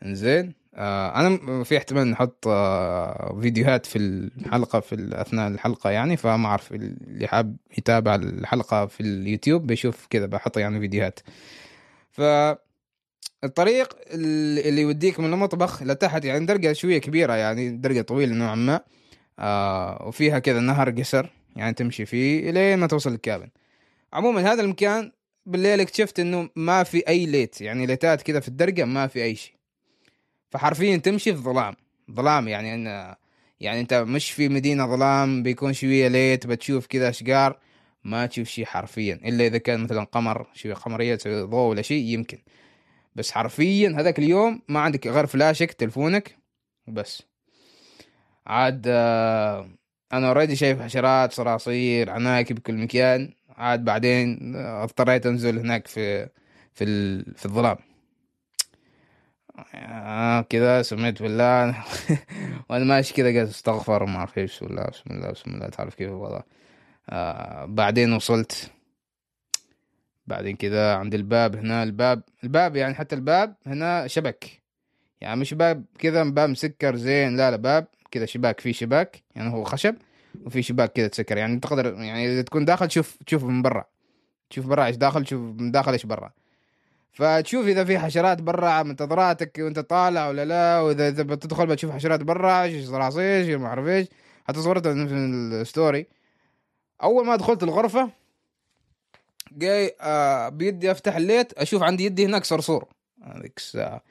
إنزين 0.04 0.54
آه 0.75 1.20
أنا 1.20 1.64
في 1.64 1.76
احتمال 1.76 2.06
نحط 2.10 2.44
آه 2.49 3.38
فيديوهات 3.42 3.87
في 3.87 3.99
الحلقة 3.99 4.80
في 4.80 5.10
أثناء 5.12 5.49
الحلقة 5.49 5.90
يعني 5.90 6.16
فما 6.16 6.46
أعرف 6.49 6.72
اللي 6.72 7.28
حاب 7.28 7.56
يتابع 7.78 8.14
الحلقة 8.14 8.87
في 8.87 9.00
اليوتيوب 9.00 9.66
بيشوف 9.66 10.06
كذا 10.10 10.26
بحط 10.26 10.56
يعني 10.56 10.80
فيديوهات. 10.80 11.20
ف 12.10 12.20
الطريق 13.45 13.97
اللي 14.11 14.81
يوديك 14.81 15.21
من 15.21 15.33
المطبخ 15.33 15.83
لتحت 15.83 16.25
يعني 16.25 16.47
درجة 16.47 16.73
شوية 16.73 16.99
كبيرة 16.99 17.33
يعني 17.33 17.71
درجة 17.71 18.00
طويلة 18.00 18.35
نوعا 18.35 18.55
ما. 18.55 18.81
آه 19.39 20.05
وفيها 20.07 20.39
كذا 20.39 20.61
نهر 20.61 20.91
قصر 20.91 21.27
يعني 21.57 21.75
تمشي 21.75 22.07
فيه 22.07 22.50
لين 22.50 22.79
ما 22.79 22.87
توصل 22.87 23.12
الكابن 23.12 23.49
عموما 24.12 24.53
هذا 24.53 24.62
المكان 24.62 25.12
بالليل 25.47 25.81
اكتشفت 25.81 26.21
إنه 26.21 26.49
ما 26.57 26.83
في 26.83 27.09
أي 27.09 27.27
ليت 27.27 27.61
يعني 27.61 27.87
ليتات 27.87 28.23
كذا 28.23 28.41
في 28.41 28.49
الدرجة 28.49 28.85
ما 28.85 29.07
في 29.07 29.23
أي 29.23 29.35
شيء. 29.35 29.55
فحرفيا 30.50 30.97
تمشي 30.97 31.35
في 31.35 31.41
ظلام. 31.41 31.75
ظلام 32.11 32.49
يعني 32.49 32.75
أن 32.75 33.15
يعني 33.61 33.81
أنت 33.81 33.95
مش 33.95 34.31
في 34.31 34.49
مدينة 34.49 34.87
ظلام 34.87 35.43
بيكون 35.43 35.73
شوية 35.73 36.09
ليت 36.09 36.47
بتشوف 36.47 36.87
كذا 36.87 37.09
أشجار 37.09 37.59
ما 38.05 38.27
تشوف 38.27 38.49
شيء 38.49 38.65
حرفيا. 38.65 39.15
إلا 39.25 39.47
إذا 39.47 39.59
كان 39.59 39.81
مثلا 39.81 40.05
قمر 40.05 40.47
شوية 40.55 40.75
قمرية 40.75 41.19
ضوء 41.27 41.71
ولا 41.71 41.83
شيء 41.83 42.05
يمكن. 42.05 42.39
بس 43.14 43.33
حرفيا 43.33 43.88
هذاك 43.99 44.19
اليوم 44.19 44.62
ما 44.69 44.81
عندك 44.81 45.07
غير 45.07 45.26
فلاشك 45.26 45.73
تلفونك 45.73 46.37
وبس 46.88 47.23
عاد 48.47 48.85
آه، 48.88 49.71
أنا 50.12 50.29
اوريدي 50.29 50.57
شايف 50.57 50.83
حشرات 50.83 51.33
صراصير 51.33 52.11
عناكب 52.11 52.57
بكل 52.57 52.75
مكان. 52.75 53.33
عاد 53.49 53.85
بعدين 53.85 54.57
اضطريت 54.57 55.26
أنزل 55.26 55.59
هناك 55.59 55.87
في 55.87 56.29
في 56.75 56.85
في 57.35 57.47
الظلام. 57.47 57.76
آه 59.75 60.40
كذا 60.40 60.83
سميت 60.83 61.23
بالله. 61.23 61.85
وأنا 62.71 62.85
ماشي 62.85 63.14
كذا 63.14 63.40
قلت 63.40 63.50
أستغفر 63.50 64.05
ما 64.07 64.17
أعرف 64.19 64.38
إيش 64.38 64.62
الله 64.62 64.85
بسم 64.85 65.11
الله 65.11 65.31
بسم 65.31 65.50
الله 65.50 65.69
تعرف 65.69 65.95
كيف 65.95 66.11
والله 66.11 66.43
آه 67.11 67.64
بعدين 67.64 68.12
وصلت. 68.12 68.71
بعدين 70.30 70.56
كذا 70.56 70.94
عند 70.94 71.14
الباب 71.14 71.56
هنا 71.56 71.82
الباب 71.82 72.22
الباب 72.44 72.76
يعني 72.76 72.94
حتى 72.94 73.14
الباب 73.14 73.54
هنا 73.66 74.06
شبك. 74.06 74.60
يعني 75.20 75.40
مش 75.40 75.54
باب 75.54 75.84
كذا 75.99 76.25
باب 76.25 76.49
مسكر 76.49 76.96
زين 76.96 77.37
لا 77.37 77.50
لا 77.50 77.56
باب 77.56 77.87
كذا 78.10 78.26
شباك 78.26 78.60
فيه 78.60 78.72
شباك 78.72 79.22
يعني 79.37 79.52
هو 79.52 79.64
خشب 79.64 79.94
وفي 80.44 80.62
شباك 80.62 80.92
كذا 80.92 81.08
تسكر 81.08 81.37
يعني 81.37 81.60
تقدر 81.60 81.94
يعني 81.94 82.32
إذا 82.32 82.42
تكون 82.42 82.64
داخل 82.64 82.88
تشوف 82.88 83.18
تشوف 83.26 83.44
من 83.44 83.62
برا. 83.62 83.84
تشوف 84.50 84.66
برا 84.66 84.87
إيش 84.87 84.96
داخل 84.96 85.25
تشوف 85.25 85.40
من 85.40 85.70
داخل 85.70 85.92
إيش 85.92 86.06
برا. 86.06 86.30
فتشوف 87.12 87.66
إذا 87.66 87.84
في 87.84 87.99
حشرات 87.99 88.42
برا 88.42 88.82
منتظراتك 88.82 89.58
وأنت 89.58 89.78
طالع 89.78 90.28
ولا 90.28 90.44
لا 90.44 90.80
وإذا 90.80 91.08
إذا 91.08 91.22
بتدخل 91.22 91.66
بتشوف 91.66 91.90
حشرات 91.90 92.22
برا 92.22 92.62
إيش 92.62 92.87
صراصير 92.87 93.58
ما 93.58 93.66
أعرف 93.66 93.87
إيش. 93.87 94.08
حتى 94.44 94.60
صورتها 94.60 95.06
في 95.06 95.14
الستوري. 95.14 96.06
أول 97.02 97.26
ما 97.26 97.37
دخلت 97.37 97.62
الغرفة 97.62 98.20
جاي 99.52 99.97
آه 100.00 100.49
بيدي 100.49 100.90
أفتح 100.90 101.16
الليت 101.16 101.52
أشوف 101.52 101.83
عندي 101.83 102.04
يدي 102.04 102.26
هناك 102.26 102.45
صرصور. 102.45 102.88
هذيك 103.23 103.52
الساعة 103.57 104.02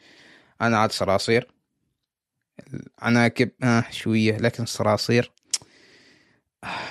أنا 0.62 0.78
عاد 0.78 0.92
صراصير. 0.92 1.48
عناكب 3.00 3.50
آه 3.64 3.84
شوية 3.92 4.38
لكن 4.38 4.66
صراصير. 4.66 5.32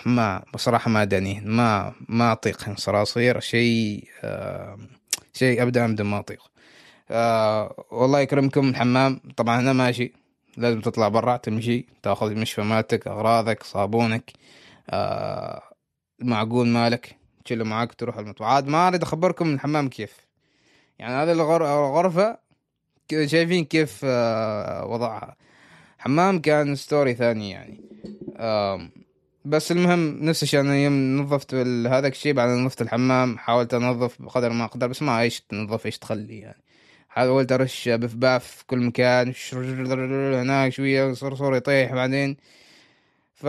ما 0.07 0.45
بصراحة 0.55 0.91
ما 0.91 1.05
داني 1.05 1.41
ما 1.41 1.95
ما 2.09 2.33
أطيق 2.33 2.79
صراصير. 2.79 3.41
شيء 3.41 4.09
آه 4.25 4.79
شيء 5.35 5.63
أبدا 5.63 5.85
أبدا 5.85 6.05
ما 6.05 6.19
أطيق. 6.19 6.51
آه 7.11 7.85
والله 7.91 8.21
يكرمكم 8.21 8.69
الحمام. 8.69 9.21
طبعا 9.37 9.61
أنا 9.61 9.73
ماشي. 9.73 10.13
لازم 10.57 10.81
تطلع 10.81 11.09
برا 11.09 11.37
تمشي 11.37 11.87
تأخذ 12.03 12.35
مشفماتك 12.35 13.07
أغراضك 13.07 13.63
صابونك. 13.63 14.33
آه 14.91 15.63
المعقول 16.23 16.67
مالك؟ 16.69 17.17
تشيله 17.49 17.65
معاك 17.65 17.95
تروح 17.95 18.19
المطبخ. 18.19 18.43
عاد 18.43 18.69
ما 18.69 18.89
أريد 18.89 19.03
أخبركم 19.03 19.55
الحمام 19.55 19.89
كيف. 19.89 20.17
يعني 20.99 21.15
هذه 21.15 21.33
الغرفة 21.33 22.39
كذا 23.09 23.27
شايفين 23.27 23.65
كيف 23.65 24.01
آه 24.05 24.87
وضعها. 24.87 25.37
حمام 25.99 26.41
كان 26.41 26.75
ستوري 26.75 27.15
ثاني 27.15 27.51
يعني. 27.51 27.81
بس 29.45 29.73
المهم 29.73 30.25
نفس 30.25 30.43
الشيء 30.43 30.61
أنا 30.61 30.77
يوم 30.77 31.19
نظفت 31.19 31.55
هذاك 31.89 32.13
الشيء 32.13 32.33
بعد 32.33 32.49
نظفت 32.49 32.83
الحمام 32.83 33.39
حاولت 33.39 33.75
أنظف 33.75 34.23
بقدر 34.23 34.51
ما 34.53 34.65
أقدر 34.65 34.87
بس 34.87 35.03
ما 35.03 35.21
إيش 35.21 35.41
تنظف 35.41 35.87
إيش 35.87 35.99
تخلي 35.99 36.39
يعني. 36.39 36.63
حاولت 37.09 37.53
أرش 37.53 37.89
بفباف 37.89 38.47
في 38.47 38.67
كل 38.67 38.79
مكان 38.79 39.35
هناك 39.53 40.73
شوية 40.73 41.13
صرصور 41.13 41.57
يطيح 41.57 41.93
بعدين. 41.93 42.37
ف 43.35 43.47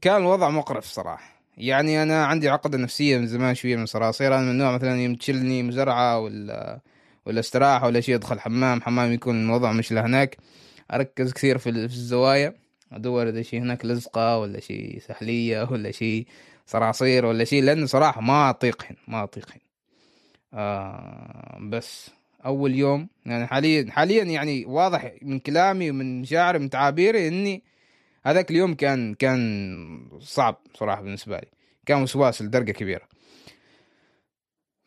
كان 0.00 0.16
الوضع 0.16 0.48
مقرف 0.50 0.84
صراحة. 0.84 1.29
يعني 1.56 2.02
أنا 2.02 2.26
عندي 2.26 2.48
عقدة 2.48 2.78
نفسية 2.78 3.18
من 3.18 3.26
زمان 3.26 3.54
شوية 3.54 3.76
من 3.76 3.86
صراصير. 3.86 4.34
أنا 4.34 4.42
من 4.42 4.50
النوع 4.50 4.72
مثلا 4.72 5.02
يوم 5.02 5.14
تشلني 5.14 5.62
مزرعة 5.62 6.18
ولا 6.18 6.80
ولا 7.26 7.40
استراحة 7.40 7.86
ولا 7.86 8.00
شيء 8.00 8.14
أدخل 8.14 8.40
حمام 8.40 8.82
حمام 8.82 9.12
يكون 9.12 9.44
الوضع 9.44 9.72
مش 9.72 9.92
لهناك. 9.92 10.36
أركز 10.92 11.32
كثير 11.32 11.58
في 11.58 11.70
الزوايا. 11.70 12.54
أدور 12.92 13.28
إذا 13.28 13.42
شيء 13.42 13.60
هناك 13.60 13.84
لزقة 13.84 14.38
ولا 14.38 14.60
شيء 14.60 14.98
سحلية 15.08 15.68
ولا 15.70 15.90
شيء 15.90 16.26
صراصير 16.66 17.26
ولا 17.26 17.44
شيء 17.44 17.62
لأنه 17.62 17.86
صراحة 17.86 18.20
ما 18.20 18.50
اطيقهن 18.50 18.96
ما 19.08 19.22
اطيقهن 19.22 19.60
آه 20.54 21.58
بس 21.60 22.10
أول 22.46 22.74
يوم 22.74 23.08
يعني 23.26 23.46
حاليا 23.46 23.90
حاليا 23.90 24.24
يعني 24.24 24.64
واضح 24.66 25.12
من 25.22 25.38
كلامي 25.38 25.90
ومن 25.90 26.20
مشاعري 26.20 26.58
من 26.58 26.70
تعابيري 26.70 27.28
إني 27.28 27.62
هذاك 28.22 28.50
اليوم 28.50 28.74
كان 28.74 29.14
كان 29.14 30.10
صعب 30.20 30.56
صراحة 30.74 31.02
بالنسبة 31.02 31.38
لي. 31.38 31.48
كان 31.86 32.02
وسواس 32.02 32.42
لدرجة 32.42 32.72
كبيرة. 32.72 33.08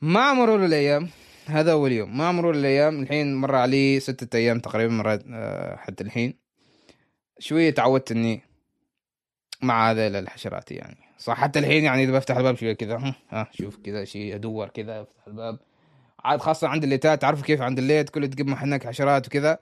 مع 0.02 0.34
مرور 0.34 0.66
الأيام. 0.66 1.10
هذا 1.46 1.72
اول 1.72 1.92
يوم 1.92 2.18
مع 2.18 2.32
مرور 2.32 2.56
الأيام. 2.56 3.02
الحين 3.02 3.36
مر 3.36 3.56
علي 3.56 4.00
ستة 4.00 4.38
أيام 4.38 4.60
تقريبا 4.60 4.94
مرات 4.94 5.24
آه، 5.34 5.76
حتى 5.76 6.04
الحين. 6.04 6.40
شوية 7.40 7.70
تعودت 7.70 8.12
إني 8.12 8.42
مع 9.62 9.92
هذا 9.92 10.20
الحشرات 10.20 10.72
يعني. 10.72 10.98
صح 11.18 11.38
حتى 11.38 11.60
الحين 11.60 11.84
يعني 11.84 12.04
إذا 12.04 12.12
بفتح 12.12 12.38
الباب 12.38 12.58
شوية 12.58 12.74
كذا 12.74 13.16
ها 13.30 13.50
شوف 13.52 13.78
كذا 13.78 14.06
شيء 14.06 14.36
أدور 14.36 14.68
كذا 14.68 15.02
أفتح 15.02 15.28
الباب. 15.28 15.60
عاد 16.24 16.40
خاصة 16.40 16.68
عند 16.68 16.84
الليتات 16.84 17.22
تعرفوا 17.22 17.46
كيف 17.46 17.62
عند 17.62 17.80
الليت 17.80 18.10
كل 18.10 18.30
تقمح 18.30 18.64
هناك 18.64 18.88
حشرات 18.88 19.28
وكذا؟ 19.28 19.60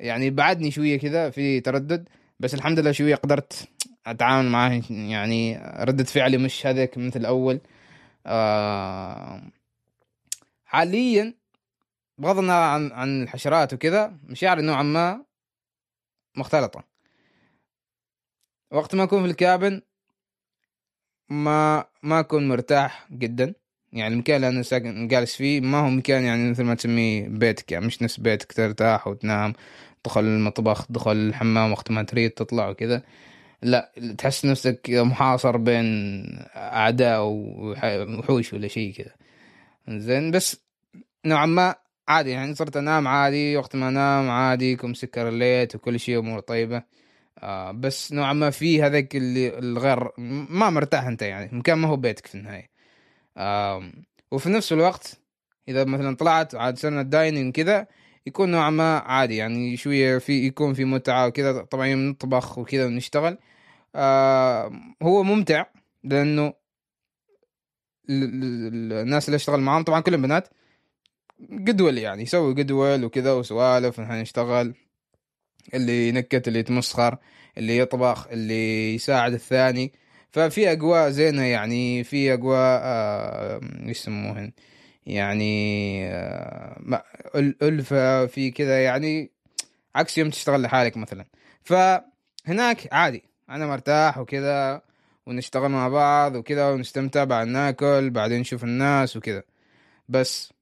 يعني 0.00 0.30
بعدني 0.30 0.70
شوية 0.70 0.98
كذا 0.98 1.30
في 1.30 1.60
تردد. 1.60 2.08
بس 2.40 2.54
الحمد 2.54 2.78
لله 2.78 2.92
شوية 2.92 3.14
قدرت 3.14 3.68
أتعامل 4.06 4.48
معاه 4.48 4.82
يعني 4.90 5.58
ردة 5.58 6.04
فعلي 6.04 6.38
مش 6.38 6.66
هذاك 6.66 6.98
مثل 6.98 7.20
الأول. 7.20 7.60
آه 8.26 9.42
حاليا 10.64 11.34
بغض 12.18 12.38
النظر 12.38 12.52
عن 12.52 12.92
عن 12.92 13.22
الحشرات 13.22 13.72
وكذا 13.74 14.18
مشاعري 14.24 14.62
نوعا 14.62 14.82
ما 14.82 15.24
مختلطة. 16.36 16.84
وقت 18.72 18.94
ما 18.94 19.02
أكون 19.04 19.22
في 19.22 19.30
الكابن 19.30 19.82
ما 21.28 21.84
ما 22.02 22.20
أكون 22.20 22.48
مرتاح 22.48 23.12
جدا. 23.12 23.54
يعني 23.92 24.14
المكان 24.14 24.36
اللي 24.36 24.48
أنا 24.48 24.62
ساكن 24.62 25.08
جالس 25.08 25.36
فيه 25.36 25.60
ما 25.60 25.78
هو 25.78 25.90
مكان 25.90 26.24
يعني 26.24 26.50
مثل 26.50 26.64
ما 26.64 26.74
تسميه 26.74 27.28
بيتك 27.28 27.72
يعني 27.72 27.86
مش 27.86 28.02
نفس 28.02 28.20
بيتك 28.20 28.52
ترتاح 28.52 29.08
وتنام 29.08 29.52
تدخل 30.04 30.20
المطبخ 30.20 30.86
تدخل 30.86 31.12
الحمام 31.12 31.72
وقت 31.72 31.90
ما 31.90 32.02
تريد 32.02 32.30
تطلع 32.30 32.68
وكذا. 32.68 33.02
لا 33.62 33.92
تحس 34.18 34.44
نفسك 34.44 34.90
محاصر 34.90 35.56
بين 35.56 35.86
أعداء 36.56 37.22
ووحوش 37.22 38.52
ولا 38.52 38.68
شيء 38.68 38.92
كذا. 38.94 39.12
زين 39.88 40.30
بس 40.30 40.60
نوعا 41.26 41.46
ما 41.46 41.74
عادي 42.08 42.30
يعني 42.30 42.54
صرت 42.54 42.76
أنام 42.76 43.08
عادي 43.08 43.56
وقت 43.56 43.76
ما 43.76 43.88
أنام 43.88 44.30
عادي 44.30 44.76
كم 44.76 44.94
سكر 44.94 45.28
الليت 45.28 45.74
وكل 45.74 46.00
شيء 46.00 46.18
أمور 46.18 46.40
طيبة. 46.40 46.82
آه 47.38 47.72
بس 47.72 48.12
نوعا 48.12 48.32
ما 48.32 48.50
في 48.50 48.82
هذاك 48.82 49.16
اللي 49.16 49.58
الغير 49.58 50.10
ما 50.50 50.70
مرتاح 50.70 51.06
أنت 51.06 51.22
يعني 51.22 51.50
مكان 51.52 51.78
ما 51.78 51.88
هو 51.88 51.96
بيتك 51.96 52.26
في 52.26 52.34
النهاية. 52.34 52.77
وفي 54.32 54.48
نفس 54.48 54.72
الوقت 54.72 55.20
إذا 55.68 55.84
مثلا 55.84 56.16
طلعت 56.16 56.54
عاد 56.54 56.78
سنة 56.78 57.02
دايننج 57.02 57.54
كذا 57.54 57.86
يكون 58.26 58.50
نوعا 58.50 58.70
ما 58.70 58.98
عادي. 58.98 59.36
يعني 59.36 59.76
شوية 59.76 60.18
في 60.18 60.46
يكون 60.46 60.74
في 60.74 60.84
متعة 60.84 61.26
وكذا 61.26 61.62
طبعا 61.62 61.94
نطبخ 61.94 62.58
وكذا 62.58 62.86
ونشتغل. 62.86 63.38
هو 65.02 65.22
ممتع 65.22 65.66
لأنه 66.04 66.54
الناس 68.10 69.28
اللي 69.28 69.36
أشتغل 69.36 69.60
معاهم 69.60 69.82
طبعا 69.82 70.00
كلهم 70.00 70.22
بنات. 70.22 70.48
جدول 71.40 71.98
يعني 71.98 72.22
يسوي 72.22 72.54
جدول 72.54 73.04
وكذا 73.04 73.32
وسوالف 73.32 74.00
نحن 74.00 74.12
نشتغل. 74.12 74.74
اللي 75.74 76.08
ينكت 76.08 76.48
اللي 76.48 76.58
يتمسخر 76.58 77.18
اللي 77.58 77.78
يطبخ 77.78 78.26
اللي 78.26 78.94
يساعد 78.94 79.32
الثاني. 79.32 79.92
ففي 80.30 80.72
أجواء 80.72 81.10
زينة 81.10 81.42
يعني 81.42 82.04
في 82.04 82.32
أجواء 82.32 82.80
آه 82.82 83.60
يسموهن؟ 83.82 84.52
يعني 85.06 86.06
آه 86.06 87.04
ألفة 87.62 88.26
في 88.26 88.50
كذا 88.50 88.84
يعني 88.84 89.30
عكس 89.94 90.18
يوم 90.18 90.30
تشتغل 90.30 90.62
لحالك 90.62 90.96
مثلا. 90.96 91.26
فهناك 91.64 92.88
عادي 92.92 93.24
أنا 93.50 93.66
مرتاح 93.66 94.18
وكذا 94.18 94.82
ونشتغل 95.26 95.68
مع 95.68 95.88
بعض 95.88 96.36
وكذا 96.36 96.68
ونستمتع 96.70 97.24
بعد 97.24 97.46
ناكل 97.46 98.10
بعدين 98.10 98.40
نشوف 98.40 98.64
الناس 98.64 99.16
وكذا. 99.16 99.42
بس 100.08 100.52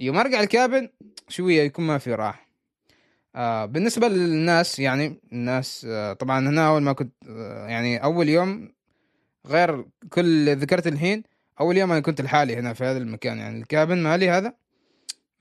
يوم 0.00 0.18
أرجع 0.18 0.40
الكابن 0.40 0.88
شوية 1.28 1.62
يكون 1.62 1.86
ما 1.86 1.98
في 1.98 2.14
راحة. 2.14 2.47
آه 3.36 3.64
بالنسبة 3.64 4.08
للناس 4.08 4.78
يعني 4.78 5.20
الناس 5.32 5.86
آه 5.90 6.12
طبعا 6.12 6.48
هنا 6.48 6.68
أول 6.68 6.82
ما 6.82 6.92
كنت 6.92 7.12
آه 7.28 7.66
يعني 7.66 8.04
أول 8.04 8.28
يوم 8.28 8.72
غير 9.46 9.84
كل 10.10 10.56
ذكرت 10.56 10.86
الحين 10.86 11.22
أول 11.60 11.76
يوم 11.76 11.92
أنا 11.92 12.00
كنت 12.00 12.20
لحالي 12.20 12.56
هنا 12.56 12.72
في 12.72 12.84
هذا 12.84 12.98
المكان 12.98 13.38
يعني 13.38 13.58
الكابن 13.58 13.98
مالي 13.98 14.30
هذا 14.30 14.54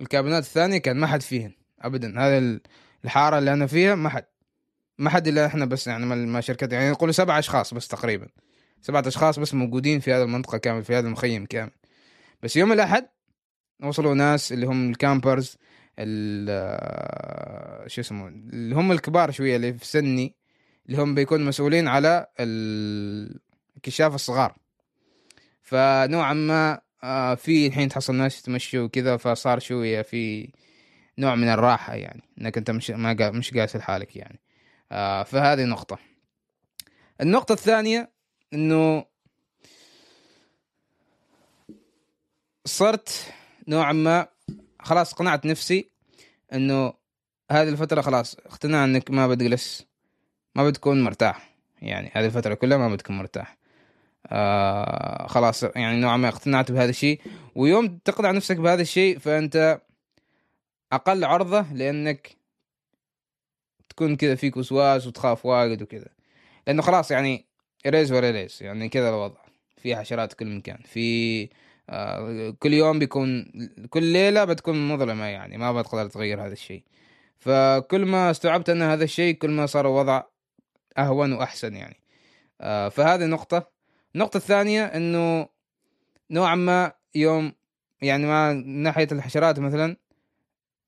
الكابنات 0.01 0.43
الثانية 0.43 0.77
كان 0.77 0.97
ما 0.97 1.07
حد 1.07 1.21
فيهن 1.21 1.51
ابدا 1.81 2.19
هذا 2.19 2.59
الحارة 3.05 3.37
اللي 3.37 3.53
أنا 3.53 3.67
فيها 3.67 3.95
ما 3.95 4.09
حد 4.09 4.25
ما 4.97 5.09
حد 5.09 5.27
إلا 5.27 5.45
إحنا 5.45 5.65
بس 5.65 5.87
يعني 5.87 6.05
ما 6.05 6.41
شركات 6.41 6.73
يعني 6.73 6.91
نقول 6.91 7.13
سبع 7.13 7.39
أشخاص 7.39 7.73
بس 7.73 7.87
تقريبا 7.87 8.27
سبعة 8.81 9.03
أشخاص 9.07 9.39
بس 9.39 9.53
موجودين 9.53 9.99
في 9.99 10.13
هذه 10.13 10.23
المنطقة 10.23 10.57
كامل 10.57 10.83
في 10.83 10.95
هذا 10.95 11.07
المخيم 11.07 11.45
كامل. 11.45 11.71
بس 12.43 12.55
يوم 12.55 12.71
الأحد 12.71 13.07
وصلوا 13.83 14.13
ناس 14.13 14.51
اللي 14.51 14.65
هم 14.65 14.89
الكامبرز 14.89 15.57
شو 17.87 18.01
اسمه 18.01 18.27
اللي 18.27 18.75
هم 18.75 18.91
الكبار 18.91 19.31
شوية 19.31 19.55
اللي 19.55 19.73
في 19.73 19.85
سني 19.85 20.35
اللي 20.89 21.01
هم 21.01 21.15
بيكونوا 21.15 21.47
مسؤولين 21.47 21.87
على 21.87 22.27
الكشاف 22.39 24.15
الصغار. 24.15 24.55
فنوعا 25.61 26.33
ما 26.33 26.81
آه، 27.03 27.35
في 27.35 27.67
الحين 27.67 27.89
تحصل 27.89 28.15
ناس 28.15 28.39
يتمشوا 28.39 28.83
وكذا 28.83 29.17
فصار 29.17 29.59
شوية 29.59 30.01
في 30.01 30.51
نوع 31.17 31.35
من 31.35 31.49
الراحة 31.49 31.95
يعني 31.95 32.23
إنك 32.41 32.57
أنت 32.57 32.71
مش 32.71 32.91
ما 32.91 33.31
مش 33.31 33.53
قاعد 33.53 33.77
لحالك 33.77 34.15
يعني. 34.15 34.39
آه 34.91 35.23
فهذه 35.23 35.63
نقطة. 35.65 35.99
النقطة 37.21 37.53
الثانية 37.53 38.11
إنه 38.53 39.05
صرت 42.65 43.33
نوعا 43.67 43.93
ما 43.93 44.27
خلاص 44.79 45.13
قنعت 45.13 45.45
نفسي 45.45 45.89
إنه 46.53 46.93
هذه 47.51 47.69
الفترة 47.69 48.01
خلاص 48.01 48.35
اقتنع 48.35 48.83
إنك 48.83 49.11
ما 49.11 49.27
بتجلس 49.27 49.87
ما 50.55 50.69
بتكون 50.69 51.03
مرتاح. 51.03 51.55
يعني 51.81 52.11
هذه 52.13 52.25
الفترة 52.25 52.53
كلها 52.53 52.77
ما 52.77 52.89
بتكون 52.89 53.17
مرتاح. 53.17 53.57
آه 54.27 55.27
خلاص 55.27 55.63
يعني 55.63 55.99
نوعا 55.99 56.17
ما 56.17 56.27
اقتنعت 56.27 56.71
بهذا 56.71 56.89
الشيء. 56.89 57.21
ويوم 57.55 57.97
تقنع 57.97 58.31
نفسك 58.31 58.57
بهذا 58.57 58.81
الشيء 58.81 59.19
فأنت 59.19 59.81
أقل 60.91 61.23
عرضة 61.23 61.73
لإنك 61.73 62.37
تكون 63.89 64.15
كذا 64.15 64.35
فيك 64.35 64.57
وسواس 64.57 65.07
وتخاف 65.07 65.45
واجد 65.45 65.81
وكذا. 65.81 66.07
لأنه 66.67 66.81
خلاص 66.81 67.11
يعني 67.11 67.45
اريز 67.85 68.11
وريليز 68.11 68.63
يعني 68.63 68.89
كذا 68.89 69.09
الوضع. 69.09 69.39
في 69.77 69.95
حشرات 69.95 70.33
كل 70.33 70.57
مكان. 70.57 70.77
في 70.77 71.49
كل 72.59 72.73
يوم 72.73 72.99
بيكون 72.99 73.51
كل 73.89 74.03
ليلة 74.03 74.45
بتكون 74.45 74.87
مظلمة 74.87 75.25
يعني 75.25 75.57
ما 75.57 75.81
بتقدر 75.81 76.09
تغير 76.09 76.45
هذا 76.45 76.53
الشيء. 76.53 76.83
فكل 77.39 78.05
ما 78.05 78.31
استوعبت 78.31 78.69
أن 78.69 78.81
هذا 78.81 79.03
الشيء 79.03 79.35
كل 79.35 79.49
ما 79.49 79.65
صار 79.65 79.85
الوضع 79.85 80.23
أهون 80.97 81.33
وأحسن 81.33 81.75
يعني. 81.75 82.01
آه، 82.61 82.89
فهذه 82.89 83.25
نقطة. 83.25 83.71
النقطة 84.15 84.37
الثانية 84.37 84.85
إنه 84.85 85.47
نوعا 86.31 86.55
ما 86.55 86.91
يوم 87.15 87.53
يعني 88.01 88.25
ما 88.25 88.53
ناحية 88.53 89.07
الحشرات 89.11 89.59
مثلا 89.59 89.97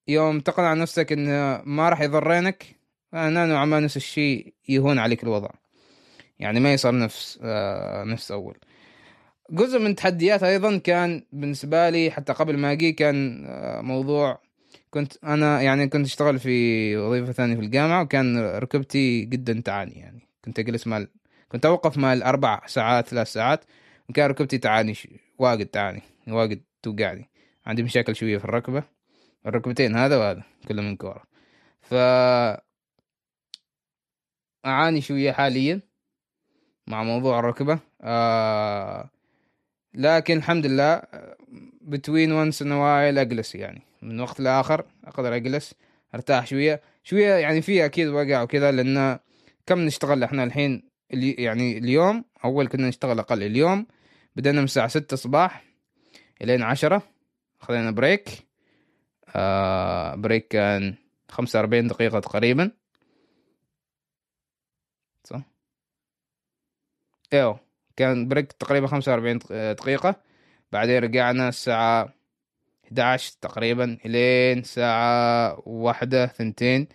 يوم 0.08 0.40
تقنع 0.40 0.74
نفسك 0.74 1.12
إنه 1.12 1.62
ما 1.66 1.90
راح 1.90 2.02
يضرينك 2.02 2.80
أنا 3.14 3.46
نوعا 3.46 3.66
ما 3.66 3.80
نفس 3.80 3.98
الشيء 3.98 4.54
يهون 4.70 5.00
عليك 5.00 5.24
الوضع. 5.24 5.50
يعني 6.40 6.60
ما 6.60 6.74
يصير 6.74 6.98
نفس 7.00 7.40
آه 7.44 8.04
نفس 8.04 8.32
أول. 8.32 8.58
جزء 9.52 9.80
من 9.80 9.88
التحديات 9.88 10.44
أيضا 10.44 10.78
كان 10.78 11.24
بالنسبة 11.32 11.90
لي 11.90 12.12
حتى 12.12 12.34
قبل 12.34 12.58
ما 12.58 12.72
أجي 12.72 12.92
كان 12.92 13.46
آه، 13.48 13.82
موضوع 13.82 14.42
كنت 14.90 15.14
أنا 15.24 15.62
يعني 15.62 15.88
كنت 15.88 16.06
أشتغل 16.06 16.40
في 16.40 16.98
وظيفة 16.98 17.32
ثانية 17.32 17.56
في 17.56 17.62
الجامعة 17.62 18.04
وكان 18.04 18.38
ركبتي 18.40 19.26
جدا 19.26 19.62
تعاني 19.66 20.00
يعني. 20.00 20.28
كنت 20.46 20.60
أجلس 20.60 20.88
مال 20.88 21.08
كنت 21.50 21.66
أوقف 21.66 21.98
مال 21.98 22.24
أربع 22.24 22.62
ساعات 22.68 23.08
ثلاث 23.08 23.28
ساعات 23.34 23.66
وكان 24.10 24.30
ركبتي 24.30 24.58
تعاني 24.58 24.94
واجد 25.40 25.66
تعاني 25.66 26.02
واجد 26.28 26.62
توقعني 26.84 27.30
عندي 27.66 27.84
مشاكل 27.84 28.16
شوية 28.16 28.38
في 28.38 28.46
الركبة 28.46 28.84
الركبتين 29.48 29.96
هذا 29.96 30.18
وهذا 30.18 30.44
كله 30.68 30.82
من 30.82 30.96
كورة. 30.96 31.24
ف 31.82 31.94
أعاني 34.66 35.02
شوية 35.02 35.32
حاليا 35.32 35.82
مع 36.88 37.04
موضوع 37.04 37.40
الركبة 37.40 37.80
آه 38.02 39.10
لكن 39.94 40.38
الحمد 40.38 40.66
لله 40.66 41.02
بتوين 41.82 42.32
ان 42.32 42.72
وايل 42.72 43.18
أجلس 43.18 43.56
يعني. 43.56 43.82
من 44.02 44.20
وقت 44.20 44.40
لآخر 44.40 44.86
أقدر 45.06 45.36
أجلس 45.36 45.74
أرتاح 46.16 46.48
شوية. 46.48 46.82
شوية 47.04 47.34
يعني 47.34 47.62
في 47.62 47.86
أكيد 47.86 48.08
وقع 48.08 48.42
وكذا 48.42 48.72
لأن 48.72 49.20
كم 49.66 49.80
نشتغل 49.80 50.24
إحنا 50.24 50.44
الحين 50.44 50.90
يعني 51.12 51.78
اليوم؟ 51.78 52.26
أول 52.46 52.68
كنا 52.68 52.88
نشتغل 52.88 53.20
أقل. 53.20 53.44
اليوم 53.44 53.88
بدأنا 54.36 54.58
من 54.58 54.64
الساعة 54.64 54.88
ستة 54.88 55.18
صباح 55.18 55.64
إلين 56.42 56.62
عشرة 56.64 57.04
خذينا 57.60 57.92
break 57.92 58.30
آه 59.36 60.16
بريك 60.16 60.48
كان 60.48 60.96
خمسة 61.30 61.60
وأربعين 61.60 61.88
دقيقة 61.88 62.20
تقريبا. 62.20 62.72
صح؟ 65.24 65.42
إيوه. 67.34 67.69
كان 68.00 68.28
break 68.28 68.52
تقريبا 68.52 68.88
خمسة 68.88 69.12
وأربعين 69.12 69.40
دقيقة. 69.50 70.16
بعدين 70.72 71.04
رجعنا 71.04 71.50
الساعة 71.50 72.14
11 72.86 73.34
تقريبا 73.42 73.98
إلين 74.06 74.60
الساعة 74.60 75.64
واحدة 75.66 76.28
ثنتين. 76.28 76.88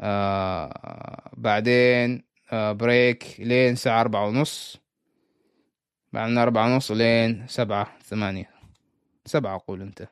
آه 0.00 1.30
بعدين 1.36 2.24
آه 2.52 2.72
بريك 2.72 3.24
لين 3.38 3.72
الساعة 3.72 4.00
أربعة 4.00 4.26
ونص. 4.26 4.76
بعدين 6.12 6.38
أربعة 6.38 6.74
ونص 6.74 6.90
لين 6.90 7.46
سبعة 7.48 7.98
ثمانية. 8.04 8.50
سبعة 9.26 9.56
أقول 9.56 9.82
أنت. 9.82 10.08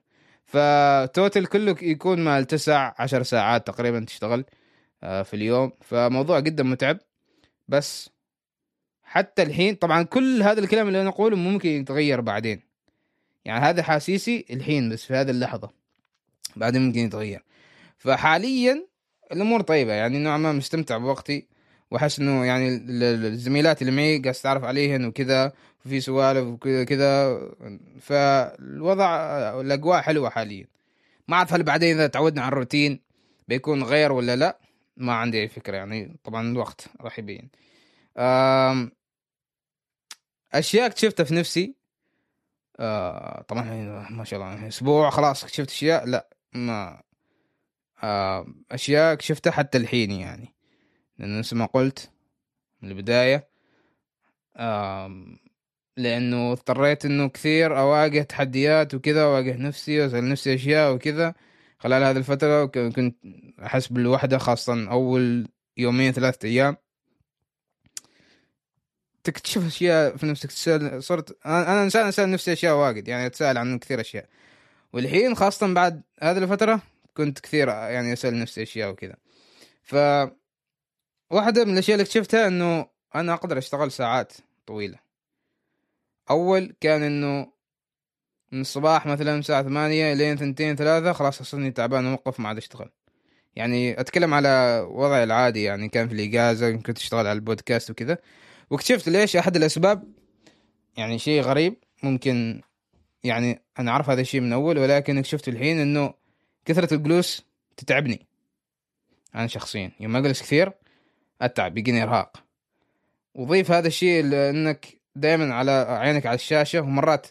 فتوتل 0.46 1.46
كله 1.46 1.76
يكون 1.82 2.24
مال 2.24 2.44
تسع 2.44 2.94
عشر 2.98 3.22
ساعات 3.22 3.66
تقريبا 3.66 4.04
تشتغل 4.04 4.44
آه 5.02 5.22
في 5.22 5.34
اليوم. 5.34 5.72
فموضوع 5.80 6.40
جدا 6.40 6.62
متعب. 6.62 6.98
بس 7.68 8.15
حتى 9.06 9.42
الحين 9.42 9.74
طبعا 9.74 10.02
كل 10.02 10.42
هذا 10.42 10.60
الكلام 10.60 10.88
اللي 10.88 11.00
أنا 11.00 11.08
أقوله 11.08 11.36
ممكن 11.36 11.68
يتغير 11.68 12.20
بعدين. 12.20 12.60
يعني 13.44 13.64
هذا 13.64 13.82
حاسيسي 13.82 14.44
الحين 14.50 14.90
بس 14.90 15.04
في 15.04 15.14
هذه 15.14 15.30
اللحظة. 15.30 15.70
بعدين 16.56 16.86
ممكن 16.86 17.00
يتغير. 17.00 17.42
فحاليا 17.98 18.86
الأمور 19.32 19.60
طيبة 19.60 19.92
يعني 19.92 20.18
نوعا 20.18 20.38
ما 20.38 20.52
مستمتع 20.52 20.98
بوقتي. 20.98 21.46
وأحس 21.90 22.18
إنه 22.20 22.44
يعني 22.44 22.68
الزميلات 22.88 23.82
اللي 23.82 23.92
معي 23.92 24.18
قاعد 24.18 24.34
اتعرف 24.34 24.64
عليهن 24.64 25.04
وكذا 25.04 25.52
وفي 25.86 26.00
سوالف 26.00 26.46
وكذا 26.46 26.84
كذا. 26.84 27.40
فالوضع 28.00 29.06
الأجواء 29.60 30.00
حلوة 30.00 30.30
حاليا. 30.30 30.66
ما 31.28 31.36
أعرف 31.36 31.52
هل 31.52 31.62
بعدين 31.62 31.96
إذا 31.96 32.06
تعودنا 32.06 32.42
على 32.42 32.52
الروتين 32.52 33.00
بيكون 33.48 33.82
غير 33.82 34.12
ولا 34.12 34.36
لا. 34.36 34.58
ما 34.96 35.12
عندي 35.12 35.40
أي 35.40 35.48
فكرة 35.48 35.76
يعني. 35.76 36.16
طبعا 36.24 36.50
الوقت 36.50 36.86
راح 37.00 37.18
يبين 37.18 37.48
أشياء 40.52 40.86
اكتشفتها 40.86 41.24
في 41.24 41.34
نفسي. 41.34 41.76
آه 42.80 43.42
طبعا 43.48 43.62
ما 44.10 44.24
شاء 44.24 44.40
الله 44.40 44.68
أسبوع 44.68 45.10
خلاص 45.10 45.44
اكتشفت 45.44 45.70
أشياء 45.70 46.06
لا 46.06 46.28
ما 46.54 47.02
آه 48.02 48.46
أشياء 48.70 49.12
اكتشفتها 49.12 49.50
حتى 49.50 49.78
الحين 49.78 50.10
يعني. 50.10 50.54
لأن 51.18 51.38
نفس 51.38 51.52
ما 51.54 51.66
قلت 51.66 52.10
من 52.82 52.90
البداية 52.90 53.48
آه 54.56 55.26
لأنه 55.96 56.52
اضطريت 56.52 57.04
إنه 57.04 57.28
كثير 57.28 57.78
أواجه 57.78 58.22
تحديات 58.22 58.94
وكذا 58.94 59.22
اواجه 59.22 59.56
نفسي 59.56 60.00
وأسأل 60.00 60.28
نفسي 60.28 60.54
أشياء 60.54 60.94
وكذا. 60.94 61.34
خلال 61.78 62.02
هذه 62.02 62.16
الفترة 62.16 62.64
كنت 62.66 63.16
أحس 63.62 63.86
بالوحدة 63.88 64.38
خاصة 64.38 64.90
أول 64.90 65.48
يومين 65.76 66.12
ثلاثة 66.12 66.48
أيام. 66.48 66.76
تكتشف 69.26 69.66
أشياء 69.66 70.16
في 70.16 70.26
نفسك 70.26 70.50
تسأل 70.50 71.04
صرت 71.04 71.46
أنا 71.46 71.82
إنسان 71.82 72.06
أسأل 72.06 72.30
نفسي 72.30 72.52
أشياء 72.52 72.74
واجد 72.76 73.08
يعني 73.08 73.26
أتساءل 73.26 73.58
عن 73.58 73.78
كثير 73.78 74.00
أشياء. 74.00 74.28
والحين 74.92 75.34
خاصة 75.34 75.74
بعد 75.74 76.02
هذه 76.20 76.38
الفترة 76.38 76.82
كنت 77.16 77.38
كثير 77.40 77.68
يعني 77.68 78.12
أسأل 78.12 78.38
نفسي 78.38 78.62
أشياء 78.62 78.90
وكذا. 78.90 79.16
ف 79.82 79.94
واحدة 81.30 81.64
من 81.64 81.72
الأشياء 81.72 81.94
اللي 81.94 82.02
اكتشفتها 82.02 82.46
إنه 82.46 82.86
أنا 83.14 83.34
أقدر 83.34 83.58
أشتغل 83.58 83.92
ساعات 83.92 84.32
طويلة. 84.66 84.98
أول 86.30 86.74
كان 86.80 87.02
إنه 87.02 87.52
من 88.52 88.60
الصباح 88.60 89.06
مثلا 89.06 89.38
الساعة 89.38 89.62
ثمانية 89.62 90.14
لين 90.14 90.36
ثنتين 90.36 90.76
ثلاثة 90.76 91.12
خلاص 91.12 91.40
أصلني 91.40 91.70
تعبان 91.70 92.06
وموقف 92.06 92.40
ما 92.40 92.48
عاد 92.48 92.56
أشتغل. 92.56 92.90
يعني 93.56 94.00
أتكلم 94.00 94.34
على 94.34 94.86
وضعي 94.90 95.24
العادي 95.24 95.62
يعني 95.62 95.88
كان 95.88 96.08
في 96.08 96.14
الإجازة 96.14 96.70
كنت 96.70 96.98
أشتغل 96.98 97.26
على 97.26 97.32
البودكاست 97.32 97.90
وكذا. 97.90 98.18
واكتشفت 98.70 99.08
ليش 99.08 99.36
أحد 99.36 99.56
الأسباب؟ 99.56 100.04
يعني 100.96 101.18
شيء 101.18 101.42
غريب 101.42 101.74
ممكن 102.02 102.62
يعني 103.24 103.62
أنا 103.78 103.90
أعرف 103.90 104.10
هذا 104.10 104.20
الشيء 104.20 104.40
من 104.40 104.52
أول 104.52 104.78
ولكن 104.78 105.18
اكتشفت 105.18 105.48
الحين 105.48 105.80
إنه 105.80 106.14
كثرة 106.64 106.94
الجلوس 106.94 107.46
تتعبني. 107.76 108.26
أنا 109.34 109.46
شخصيا 109.46 109.92
يوم 110.00 110.12
ما 110.12 110.18
أجلس 110.18 110.42
كثير 110.42 110.72
أتعب 111.42 111.78
يجيني 111.78 112.02
إرهاق. 112.02 112.42
وضيف 113.34 113.70
هذا 113.70 113.86
الشيء 113.86 114.24
لأنك 114.24 114.86
دائما 115.16 115.54
على 115.54 115.70
عينك 115.88 116.26
على 116.26 116.34
الشاشة 116.34 116.80
ومرات 116.80 117.26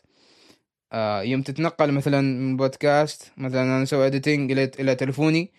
آه 0.94 1.22
يوم 1.22 1.42
تتنقل 1.42 1.92
مثلا 1.92 2.22
من 2.22 2.58
بودكاست 2.58 3.32
مثلا 3.38 3.62
أنا 3.62 3.84
أسوي 3.84 4.08
editing 4.08 4.52
إلى 4.52 4.72
إلى 4.80 4.96
تلفوني 4.96 5.52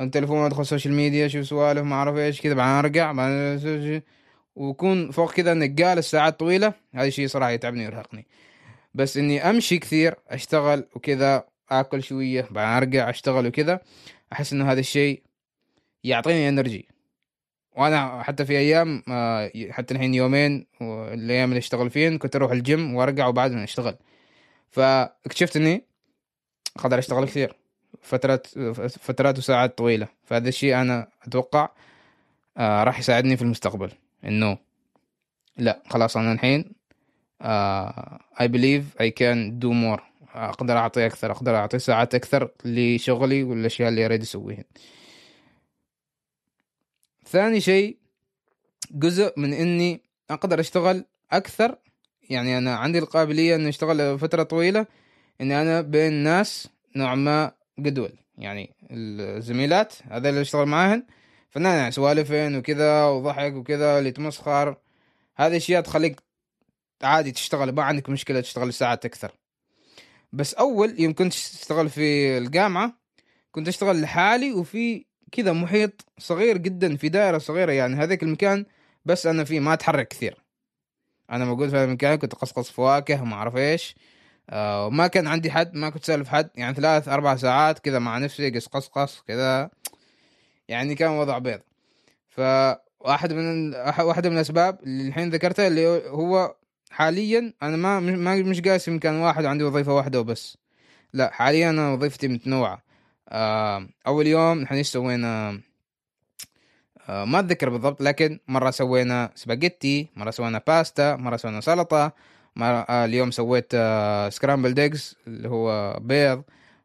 التلفون 0.00 0.44
أدخل 0.44 0.66
social 0.66 0.94
media 0.94 1.26
أشوف 1.26 1.46
سوالف 1.46 1.82
ما 1.82 1.94
أعرف 1.94 2.16
إيش 2.16 2.40
كذا 2.40 2.54
بعدين 2.54 2.74
أرجع 2.74 3.12
بعدين 3.12 4.02
ويكون 4.54 5.10
فوق 5.10 5.32
كذا 5.32 5.52
إنك 5.52 5.70
جالس 5.70 6.10
ساعات 6.10 6.40
طويلة 6.40 6.72
هذا 6.94 7.06
الشيء 7.06 7.26
صراحة 7.28 7.50
يتعبني 7.50 7.84
ويرهقني. 7.84 8.26
بس 8.94 9.16
إني 9.16 9.50
أمشي 9.50 9.78
كثير 9.78 10.14
أشتغل 10.28 10.84
وكذا 10.94 11.44
آكل 11.70 12.02
شوية 12.02 12.48
بعدين 12.50 12.76
أرجع 12.76 13.10
أشتغل 13.10 13.46
وكذا 13.46 13.80
أحس 14.32 14.52
إنه 14.52 14.72
هذا 14.72 14.80
الشيء 14.80 15.22
يعطيني 16.04 16.48
energy 16.48 16.88
وأنا 17.76 18.22
حتى 18.22 18.44
في 18.44 18.58
أيام 18.58 19.02
آه، 19.08 19.50
حتى 19.70 19.94
الحين 19.94 20.14
يومين 20.14 20.66
الأيام 20.82 21.48
اللي 21.48 21.58
أشتغل 21.58 21.90
فيهن 21.90 22.18
كنت 22.18 22.36
أروح 22.36 22.52
الجيم 22.52 22.94
وأرجع 22.94 23.26
وبعدين 23.26 23.58
أشتغل. 23.58 23.96
فاكتشفت 24.70 25.56
إني 25.56 25.84
أقدر 26.76 26.98
أشتغل 26.98 27.24
كثير 27.24 27.56
فترات 28.02 28.46
فترات 28.78 29.38
وساعات 29.38 29.78
طويلة. 29.78 30.08
فهذا 30.24 30.48
الشيء 30.48 30.80
أنا 30.80 31.08
أتوقع 31.22 31.68
آه 32.56 32.84
راح 32.84 32.98
يساعدني 32.98 33.36
في 33.36 33.42
المستقبل. 33.42 33.90
إنه 34.24 34.58
لا 35.56 35.82
خلاص 35.86 36.16
أنا 36.16 36.32
الحين 36.32 36.72
I 38.40 38.48
believe 38.48 38.84
I 39.00 39.10
can 39.10 39.58
do 39.58 39.72
more 39.72 40.02
أقدر 40.34 40.76
أعطي 40.76 41.06
أكثر 41.06 41.32
أقدر 41.32 41.56
أعطي 41.56 41.78
ساعات 41.78 42.14
أكثر 42.14 42.50
لشغلي 42.64 43.42
والأشياء 43.42 43.88
اللي 43.88 44.06
أريد 44.06 44.22
اسويها 44.22 44.64
ثاني 47.26 47.60
شيء 47.60 47.96
جزء 48.90 49.32
من 49.36 49.52
إني 49.52 50.00
أقدر 50.30 50.60
أشتغل 50.60 51.04
أكثر. 51.32 51.76
يعني 52.30 52.58
أنا 52.58 52.76
عندي 52.76 52.98
القابلية 52.98 53.54
إني 53.54 53.68
أشتغل 53.68 54.18
فتره 54.18 54.42
طويلة 54.42 54.86
إني 55.40 55.62
أنا 55.62 55.80
بين 55.80 56.12
ناس 56.12 56.68
نوعا 56.96 57.14
ما 57.14 57.52
جدول. 57.78 58.12
يعني 58.38 58.74
الزميلات 58.90 59.94
هذا 60.10 60.28
اللي 60.28 60.40
أشتغل 60.40 60.66
معاهن 60.66 61.06
فنان 61.50 61.78
يعني 61.78 61.90
سوالفين 61.90 62.56
وكذا 62.56 63.04
وضحك 63.04 63.54
وكذا 63.54 63.98
اللي 63.98 64.10
تمسخر. 64.10 64.76
هذه 65.36 65.56
أشياء 65.56 65.82
تخليك 65.82 66.20
عادي 67.02 67.32
تشتغل 67.32 67.72
ما 67.72 67.82
عندك 67.82 68.08
مشكلة 68.08 68.40
تشتغل 68.40 68.72
ساعات 68.72 69.04
أكثر. 69.04 69.32
بس 70.32 70.54
أول 70.54 71.00
يوم 71.00 71.14
كنت 71.14 71.32
اشتغل 71.32 71.88
في 71.88 72.38
الجامعة 72.38 73.00
كنت 73.52 73.68
أشتغل 73.68 74.00
لحالي 74.00 74.52
وفي 74.52 75.04
كذا 75.32 75.52
محيط 75.52 76.04
صغير 76.18 76.56
جدا 76.56 76.96
في 76.96 77.08
دائرة 77.08 77.38
صغيرة 77.38 77.72
يعني 77.72 77.96
هذاك 77.96 78.22
المكان 78.22 78.66
بس 79.04 79.26
أنا 79.26 79.44
فيه 79.44 79.60
ما 79.60 79.72
أتحرك 79.72 80.08
كثير. 80.08 80.44
أنا 81.30 81.44
موجود 81.44 81.68
في 81.68 81.76
هذا 81.76 81.84
المكان 81.84 82.16
كنت 82.16 82.34
أقصقص 82.34 82.70
فواكه 82.70 83.22
وما 83.22 83.34
أعرف 83.34 83.56
إيش. 83.56 83.94
آه 84.50 84.86
وما 84.86 85.06
كان 85.06 85.26
عندي 85.26 85.50
حد 85.50 85.74
ما 85.74 85.90
كنت 85.90 86.04
سالف 86.04 86.28
حد 86.28 86.50
يعني 86.54 86.74
ثلاث 86.74 87.08
أربع 87.08 87.36
ساعات 87.36 87.78
كذا 87.78 87.98
مع 87.98 88.18
نفسي 88.18 88.50
قص 88.50 88.66
قصقص 88.66 89.22
كذا. 89.28 89.70
يعني 90.70 90.94
كان 90.94 91.10
وضع 91.10 91.38
بيض. 91.38 91.60
فواحد 92.28 93.32
من 93.32 93.74
واحدة 93.74 94.30
من 94.30 94.36
الأسباب 94.36 94.78
اللي 94.82 95.08
الحين 95.08 95.30
ذكرتها 95.30 95.66
اللي 95.66 95.86
هو 96.08 96.54
حاليا 96.90 97.52
أنا 97.62 97.76
ما 97.76 98.00
ما 98.00 98.34
مش 98.36 98.60
جالس 98.60 98.84
في 98.84 98.90
مكان 98.90 99.14
واحد 99.14 99.44
وعندي 99.44 99.64
وظيفة 99.64 99.94
واحدة 99.94 100.20
وبس. 100.20 100.58
لا 101.12 101.30
حاليا 101.30 101.70
أنا 101.70 101.92
وظيفتي 101.92 102.28
متنوعة. 102.28 102.82
آه 103.28 103.88
أول 104.06 104.26
يوم 104.26 104.58
نحن 104.60 104.74
إيش 104.74 104.88
سوينا؟ 104.88 105.60
آه 107.08 107.24
ما 107.24 107.38
أتذكر 107.38 107.68
بالضبط 107.68 108.02
لكن 108.02 108.38
مرة 108.48 108.70
سوينا 108.70 109.30
سباجيتي 109.34 110.08
مرة 110.16 110.30
سوينا 110.30 110.60
باستا 110.66 111.16
مرة 111.16 111.36
سوينا 111.36 111.60
سلطة 111.60 112.12
مرة 112.56 112.86
آه 112.88 113.04
اليوم 113.04 113.30
سويت 113.30 113.72
آه 113.74 114.28
scrambled 114.28 114.74
eggs 114.74 115.16
اللي 115.26 115.48
هو 115.48 115.98
بيض 116.00 116.42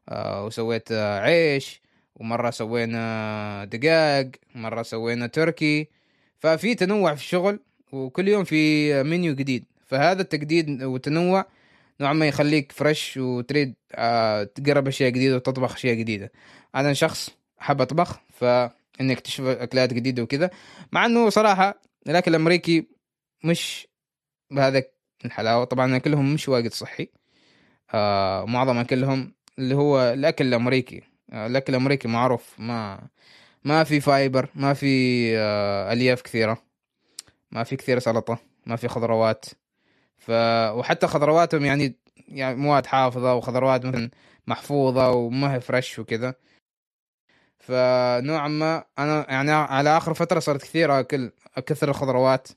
آه 0.08 0.44
وسويت 0.44 0.92
آه 0.92 1.20
عيش. 1.20 1.85
ومرة 2.16 2.50
سوينا 2.50 3.64
دجاج 3.64 4.30
مرة 4.54 4.82
سوينا 4.82 5.26
تركي. 5.26 5.88
ففي 6.38 6.74
تنوع 6.74 7.14
في 7.14 7.20
الشغل 7.20 7.60
وكل 7.92 8.28
يوم 8.28 8.44
في 8.44 9.02
منيو 9.02 9.34
جديد. 9.34 9.64
فهذا 9.86 10.22
التجديد 10.22 10.82
والتنوع 10.82 11.46
نوعا 12.00 12.12
ما 12.12 12.28
يخليك 12.28 12.72
fresh 12.72 13.16
وتريد 13.16 13.74
آه 13.94 14.44
تجرب 14.44 14.88
أشياء 14.88 15.10
جديدة 15.10 15.36
وتطبخ 15.36 15.74
أشياء 15.74 15.94
جديدة. 15.94 16.32
أنا 16.74 16.92
شخص 16.92 17.30
حاب 17.58 17.80
أطبخ 17.80 18.20
فانك 18.32 19.20
تشوف 19.20 19.46
أكلات 19.46 19.94
جديدة 19.94 20.22
وكذا. 20.22 20.50
مع 20.92 21.06
إنه 21.06 21.28
صراحة 21.30 21.80
الأكل 22.08 22.30
الأمريكي 22.30 22.88
مش 23.44 23.88
بهذا 24.50 24.82
الحلاوة. 25.24 25.64
طبعا 25.64 25.96
أكلهم 25.96 26.34
مش 26.34 26.48
واجد 26.48 26.72
صحي 26.72 27.08
آه 27.94 28.44
معظم 28.44 28.78
أكلهم 28.78 29.34
اللي 29.58 29.74
هو 29.74 30.12
الأكل 30.12 30.46
الأمريكي. 30.46 31.02
الأكل 31.32 31.74
الأمريكي 31.74 32.08
معروف. 32.08 32.54
ما 32.60 33.08
ما 33.64 33.84
في 33.84 34.00
fiber 34.00 34.48
ما 34.54 34.74
في 34.74 34.86
آه 35.38 35.92
ألياف 35.92 36.22
كثيرة. 36.22 36.62
ما 37.50 37.64
في 37.64 37.76
كثير 37.76 37.98
سلطة 37.98 38.38
ما 38.66 38.76
في 38.76 38.88
خضروات. 38.88 39.44
ف 40.18 40.30
وحتى 40.74 41.06
خضرواتهم 41.06 41.64
يعني 41.64 41.96
يعني 42.28 42.56
مواد 42.56 42.86
حافظة 42.86 43.34
وخضروات 43.34 43.86
مثلا 43.86 44.10
محفوظة 44.46 45.10
وما 45.10 45.54
هي 45.54 45.60
fresh 45.60 45.98
وكذا. 45.98 46.34
فنوعا 47.58 48.48
ما 48.48 48.84
أنا 48.98 49.26
يعني 49.30 49.52
على 49.52 49.96
آخر 49.96 50.14
فترة 50.14 50.40
صرت 50.40 50.62
كثير 50.62 51.00
أكل 51.00 51.32
أكثر 51.56 51.88
الخضروات. 51.88 52.48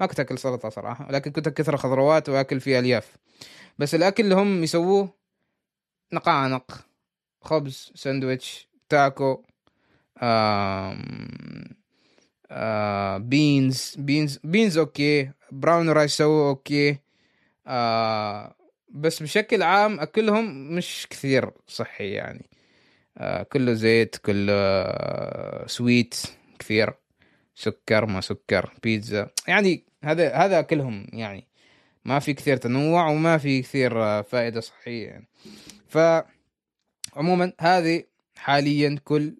ما 0.00 0.06
كنت 0.06 0.20
أكل 0.20 0.38
سلطة 0.38 0.68
صراحة 0.68 1.12
لكن 1.12 1.30
كنت 1.30 1.46
أكثر 1.46 1.74
الخضروات 1.74 2.28
وأكل 2.28 2.60
فيه 2.60 2.78
ألياف. 2.78 3.16
بس 3.78 3.94
الأكل 3.94 4.24
اللي 4.24 4.34
هم 4.34 4.64
يسووه 4.64 5.14
نقانق 6.12 6.87
خبز 7.40 7.92
ساندويتش 7.94 8.68
تاكو 8.88 9.42
آه 10.18 10.96
beans 13.18 13.94
beans 13.98 14.38
beans 14.44 14.78
okay 14.78 15.30
brown 15.52 15.90
rice 15.90 16.16
سووا 16.16 16.48
okay 16.48 16.98
آه 17.66 18.54
بس 18.90 19.22
بشكل 19.22 19.62
عام 19.62 20.00
أكلهم 20.00 20.74
مش 20.74 21.06
كثير 21.10 21.50
صحي 21.66 22.10
يعني. 22.10 22.46
آه 23.18 23.42
كله 23.42 23.72
زيت 23.72 24.16
كله 24.16 25.66
سويت 25.66 26.14
كثير. 26.58 26.94
سكر 27.54 28.06
ما 28.06 28.20
سكر 28.20 28.72
بيتزا 28.82 29.30
يعني 29.48 29.84
هذا 30.04 30.34
هذا 30.34 30.58
أكلهم 30.58 31.06
يعني. 31.12 31.46
ما 32.04 32.18
في 32.18 32.34
كثير 32.34 32.56
تنوع 32.56 33.08
وما 33.08 33.38
في 33.38 33.62
كثير 33.62 34.22
فائدة 34.22 34.60
صحية 34.60 35.06
يعني. 35.06 35.28
ف 35.88 35.98
عموما 37.18 37.52
هذه 37.60 38.02
حاليا 38.36 38.98
كل 39.04 39.34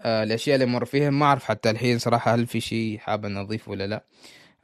آه 0.00 0.22
الأشياء 0.22 0.54
اللي 0.54 0.66
مر 0.66 0.84
فيها. 0.84 1.10
ما 1.10 1.26
أعرف 1.26 1.44
حتى 1.44 1.70
الحين 1.70 1.98
صراحة 1.98 2.34
هل 2.34 2.46
في 2.46 2.60
شيء 2.60 2.98
حاب 2.98 3.26
نضيفه 3.26 3.70
ولا 3.70 3.86
لا. 3.86 4.04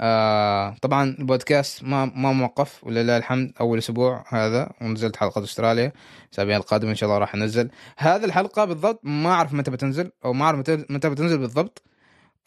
آه 0.00 0.76
طبعا 0.82 1.16
البودكاست 1.18 1.84
ما 1.84 2.04
ما 2.04 2.32
موقف 2.32 2.84
ولله 2.84 3.16
الحمد 3.16 3.52
أول 3.60 3.78
أسبوع 3.78 4.24
هذا 4.28 4.72
ونزلت 4.80 5.16
حلقة 5.16 5.44
أستراليا. 5.44 5.92
الأسابيع 6.26 6.56
القادمة 6.56 6.90
إن 6.90 6.94
شاء 6.94 7.08
الله 7.08 7.18
راح 7.18 7.34
أنزل 7.34 7.70
هذه 7.98 8.24
الحلقة 8.24 8.64
بالضبط. 8.64 9.00
ما 9.02 9.30
أعرف 9.30 9.52
متى 9.54 9.70
بتنزل 9.70 10.10
أو 10.24 10.32
ما 10.32 10.44
أعرف 10.44 10.58
متى 10.90 11.10
بتنزل 11.10 11.38
بالضبط. 11.38 11.82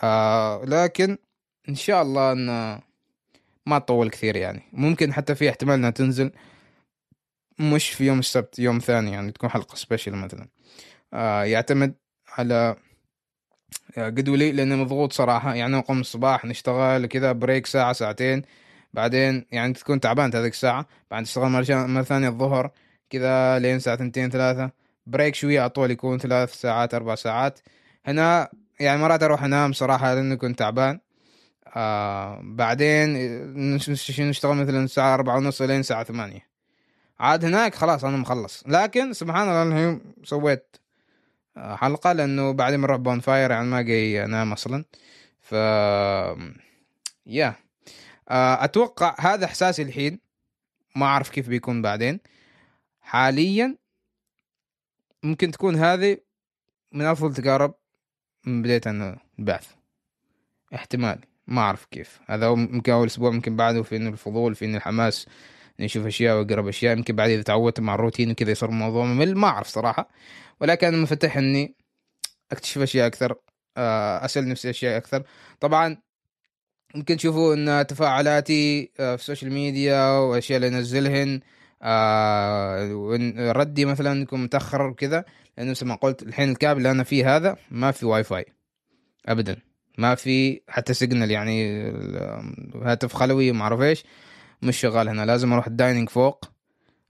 آه 0.03 0.65
لكن 0.65 1.17
إن 1.69 1.75
شاء 1.75 2.01
الله 2.01 2.31
إن 2.31 2.79
ما 3.65 3.79
تطول 3.79 4.09
كثير 4.09 4.35
يعني. 4.35 4.61
ممكن 4.73 5.13
حتى 5.13 5.35
في 5.35 5.49
احتمال 5.49 5.73
إنها 5.75 5.89
تنزل. 5.89 6.31
مش 7.59 7.89
في 7.89 8.05
يوم 8.05 8.19
السبت 8.19 8.59
يوم 8.59 8.79
ثاني 8.79 9.11
يعني 9.11 9.31
تكون 9.31 9.49
حلقة 9.49 9.75
سبيشل 9.75 10.11
مثلا. 10.11 10.47
آه 11.13 11.43
يعتمد 11.43 11.93
على 12.37 12.75
قدولي 13.97 14.51
لأني 14.51 14.75
مضغوط 14.75 15.13
صراحة. 15.13 15.55
يعني 15.55 15.77
نقوم 15.77 15.99
الصباح 15.99 16.45
نشتغل 16.45 17.05
كذا 17.05 17.31
بريك 17.31 17.65
ساعة 17.65 17.93
ساعتين. 17.93 18.41
بعدين 18.93 19.45
يعني 19.51 19.73
تكون 19.73 19.99
تعبان 19.99 20.35
هذيك 20.35 20.53
الساعة. 20.53 20.87
بعد 21.11 21.23
تشتغل 21.23 21.49
مرة 21.49 22.03
ثانية 22.03 22.29
الظهر 22.29 22.71
كذا 23.09 23.59
لين 23.59 23.75
الساعة 23.75 23.97
ثنتين 23.97 24.29
ثلاثة. 24.29 24.71
break 25.07 25.35
شوية 25.35 25.65
اطول 25.65 25.91
يكون 25.91 26.17
ثلاث 26.19 26.53
ساعات 26.53 26.93
أربع 26.93 27.15
ساعات. 27.15 27.59
هنا 28.05 28.49
يعني 28.79 29.01
مرات 29.01 29.23
أروح 29.23 29.43
أنام 29.43 29.73
صراحة 29.73 30.13
لأني 30.13 30.35
كنت 30.37 30.59
تعبان. 30.59 30.99
آه 31.75 32.39
بعدين 32.43 33.13
نشتغل 34.19 34.55
مثلا 34.55 34.83
الساعة 34.83 35.13
أربعة 35.13 35.37
ونص 35.37 35.61
لين 35.61 35.79
الساعة 35.79 36.03
ثمانية. 36.03 36.48
عاد 37.19 37.45
هناك 37.45 37.75
خلاص 37.75 38.03
أنا 38.03 38.17
مخلص. 38.17 38.63
لكن 38.67 39.13
سبحان 39.13 39.49
الله 39.49 39.77
اليوم 39.77 40.01
سويت 40.23 40.77
حلقة 41.57 42.13
لأنه 42.13 42.51
بعدين 42.51 42.81
بنروح 42.81 42.97
bonfire 42.97 43.51
يعني 43.51 43.67
ما 43.67 43.81
جاي 43.81 44.25
أنام 44.25 44.51
أصلا. 44.51 44.85
ف 45.39 45.53
يا 47.25 47.55
آه، 48.29 48.63
أتوقع 48.63 49.15
هذا 49.19 49.45
إحساسي 49.45 49.81
الحين. 49.81 50.19
ما 50.95 51.05
أعرف 51.05 51.29
كيف 51.29 51.49
بيكون 51.49 51.81
بعدين. 51.81 52.19
حاليا 53.01 53.77
ممكن 55.23 55.51
تكون 55.51 55.75
هذه 55.75 56.17
من 56.91 57.05
أفضل 57.05 57.33
تجارب 57.33 57.73
من 58.45 58.61
بداية 58.61 58.81
البعث. 59.39 59.67
احتمال. 60.75 61.19
ما 61.47 61.61
أعرف 61.61 61.85
كيف. 61.85 62.19
هذا 62.27 62.49
ممكن 62.49 62.91
أول 62.91 63.07
أسبوع 63.07 63.31
ممكن 63.31 63.55
بعده 63.55 63.83
في 63.83 63.95
إنه 63.95 64.09
الفضول 64.09 64.55
في 64.55 64.65
إنه 64.65 64.77
الحماس. 64.77 65.27
نشوف 65.79 66.05
أشياء 66.05 66.37
وأقرب 66.37 66.67
أشياء. 66.67 66.97
يمكن 66.97 67.15
بعد 67.15 67.29
إذا 67.29 67.41
تعودت 67.41 67.79
مع 67.79 67.95
الروتين 67.95 68.31
وكذا 68.31 68.51
يصير 68.51 68.69
الموضوع 68.69 69.05
ممل 69.05 69.35
ما 69.37 69.47
أعرف 69.47 69.67
صراحة. 69.67 70.09
ولكن 70.61 70.87
أنا 70.87 70.97
منفتح 70.97 71.37
إني 71.37 71.75
أكتشف 72.51 72.81
أشياء 72.81 73.07
أكثر 73.07 73.35
آه، 73.77 74.25
أسأل 74.25 74.49
نفسي 74.49 74.69
أشياء 74.69 74.97
أكثر. 74.97 75.23
طبعا 75.59 75.97
ممكن 76.95 77.17
تشوفوا 77.17 77.53
إن 77.53 77.87
تفاعلاتي 77.87 78.91
آه، 78.99 79.15
في 79.15 79.21
ال 79.21 79.26
social 79.26 79.51
media 79.51 80.09
وأشياء 80.09 80.57
اللي 80.57 80.67
أنزلهن 80.67 81.39
آه 81.81 82.89
ردي 83.37 83.85
مثلا 83.85 84.21
يكون 84.21 84.43
متأخر 84.43 84.81
وكذا. 84.81 85.25
لأنه 85.57 85.73
زي 85.73 85.85
ما 85.85 85.95
قلت 85.95 86.23
الحين 86.23 86.51
ال 86.51 86.56
cabin 86.56 86.77
اللي 86.77 86.91
أنا 86.91 87.03
فيه 87.03 87.35
هذا 87.35 87.57
ما 87.71 87.91
في 87.91 88.05
واي 88.05 88.23
فاي. 88.23 88.45
ابدا. 89.25 89.57
ما 89.97 90.15
في 90.15 90.61
حتى 90.67 90.93
signal 90.93 91.31
يعني 91.31 91.81
هاتف 92.75 93.13
خلوي 93.13 93.51
ما 93.51 93.61
أعرف 93.61 93.81
إيش. 93.81 94.03
مش 94.61 94.77
شغال 94.77 95.09
هنا 95.09 95.25
لازم 95.25 95.53
أروح 95.53 95.67
ال 95.67 95.73
dining 95.73 96.09
فوق 96.09 96.45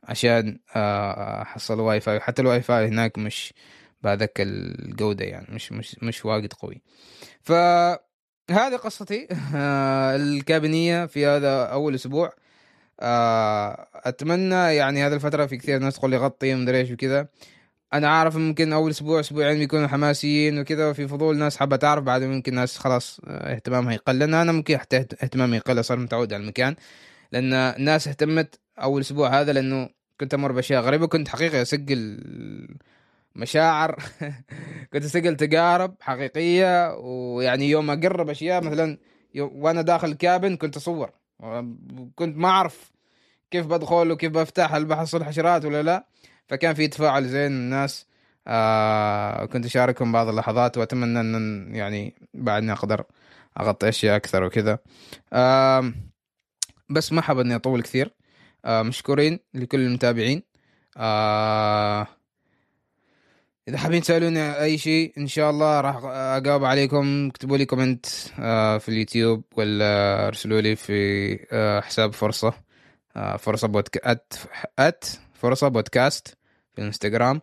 عشان 0.03 0.59
آه، 0.75 1.41
أحصل 1.41 1.79
واي 1.79 1.99
فاي 1.99 2.19
حتى 2.19 2.41
الواي 2.41 2.61
فاي 2.61 2.87
هناك 2.87 3.17
مش 3.17 3.53
بهذاك 4.03 4.31
الجودة 4.39 5.25
يعني 5.25 5.47
مش 5.49 5.71
مش 5.71 5.95
مش 6.01 6.25
واجد 6.25 6.53
قوي. 6.53 6.81
فهذه 7.41 8.75
قصتي. 8.83 9.27
آه، 9.55 10.15
الكابينية 10.15 11.05
في 11.05 11.25
هذا 11.25 11.63
أول 11.65 11.95
أسبوع. 11.95 12.33
آه، 12.99 13.87
أتمنى 13.95 14.55
يعني 14.55 15.07
هذه 15.07 15.13
الفترة 15.13 15.45
في 15.45 15.57
كثير 15.57 15.79
ناس 15.79 15.95
تقول 15.95 16.11
لي 16.11 16.17
غطي 16.17 16.53
ومدري 16.53 16.77
إيش 16.77 16.91
وكذا. 16.91 17.27
أنا 17.93 18.09
عارف 18.09 18.35
ممكن 18.37 18.73
أول 18.73 18.91
أسبوع 18.91 19.19
أسبوعين 19.19 19.59
بيكونوا 19.59 19.87
حماسيين 19.87 20.59
وكذا 20.59 20.89
وفي 20.89 21.07
فضول 21.07 21.37
ناس 21.37 21.57
حابة 21.57 21.75
تعرف 21.75 22.03
بعد 22.03 22.23
ممكن 22.23 22.55
ناس 22.55 22.77
خلاص 22.77 23.19
اهتمامها 23.27 23.93
يقل. 23.93 24.19
لأن 24.19 24.33
أنا 24.33 24.51
ممكن 24.51 24.77
حتى 24.77 24.97
اهتمامي 24.97 25.57
يقل 25.57 25.83
صار 25.83 25.99
متعود 25.99 26.33
على 26.33 26.43
المكان. 26.43 26.75
لأن 27.31 27.53
الناس 27.53 28.07
اهتمت 28.07 28.59
أول 28.79 29.01
أسبوع 29.01 29.39
هذا 29.41 29.53
لأنه 29.53 29.89
كنت 30.19 30.33
أمر 30.33 30.51
بأشياء 30.51 30.81
غريبة 30.81 31.07
كنت 31.07 31.27
حقيقه 31.27 31.61
أسجل 31.61 32.19
مشاعر 33.35 34.03
كنت 34.93 35.03
أسجل 35.03 35.35
تجارب 35.35 35.95
حقيقية 36.01 36.95
ويعني 36.97 37.69
يوم 37.69 37.91
أقرب 37.91 38.29
أشياء 38.29 38.63
مثلا 38.63 38.97
وأنا 39.37 39.81
داخل 39.81 40.07
الكابن 40.07 40.55
كنت 40.55 40.77
أصور 40.77 41.11
كنت 42.15 42.37
ما 42.37 42.47
أعرف 42.47 42.91
كيف 43.51 43.67
بدخل 43.67 44.11
وكيف 44.11 44.31
بفتح 44.31 44.73
هل 44.73 44.85
بحصل 44.85 45.23
حشرات 45.23 45.65
ولا 45.65 45.83
لا. 45.83 46.07
فكان 46.47 46.73
في 46.73 46.87
تفاعل 46.87 47.25
زين 47.25 47.51
الناس 47.51 48.07
آه 48.47 49.45
كنت 49.45 49.65
أشاركهم 49.65 50.11
بعض 50.11 50.27
اللحظات 50.27 50.77
وأتمنى 50.77 51.19
أن 51.19 51.75
يعني 51.75 52.15
بعدني 52.33 52.71
أقدر 52.71 53.03
أغطي 53.59 53.89
أشياء 53.89 54.15
أكثر 54.15 54.43
وكذا. 54.43 54.79
آه 55.33 55.93
بس 56.89 57.13
ما 57.13 57.21
حاب 57.21 57.39
إني 57.39 57.55
أطول 57.55 57.81
كثير. 57.81 58.13
آه 58.65 58.81
مشكورين 58.81 59.39
لكل 59.53 59.79
المتابعين. 59.79 60.43
آه 60.97 62.07
إذا 63.67 63.77
حابين 63.77 64.01
تسألوني 64.01 64.61
أي 64.61 64.77
شيء 64.77 65.13
إن 65.17 65.27
شاء 65.27 65.49
الله 65.49 65.81
راح 65.81 65.99
أجاوب 66.05 66.63
عليكم. 66.63 67.27
اكتبوا 67.27 67.57
لي 67.57 67.65
comment 67.65 68.05
آه 68.39 68.77
في 68.77 68.89
اليوتيوب 68.89 69.43
ولا 69.55 70.27
ارسلوا 70.27 70.61
لي 70.61 70.75
في 70.75 71.39
آه 71.51 71.79
حساب 71.79 72.13
فرصة. 72.13 72.53
آه 73.15 73.37
فرصة 73.37 73.67
بودك 73.67 73.97
at 74.07 74.33
at 74.79 75.05
فرصة 75.33 75.67
بودكاست 75.67 76.37
في 76.71 76.81
الإنستغرام. 76.81 77.41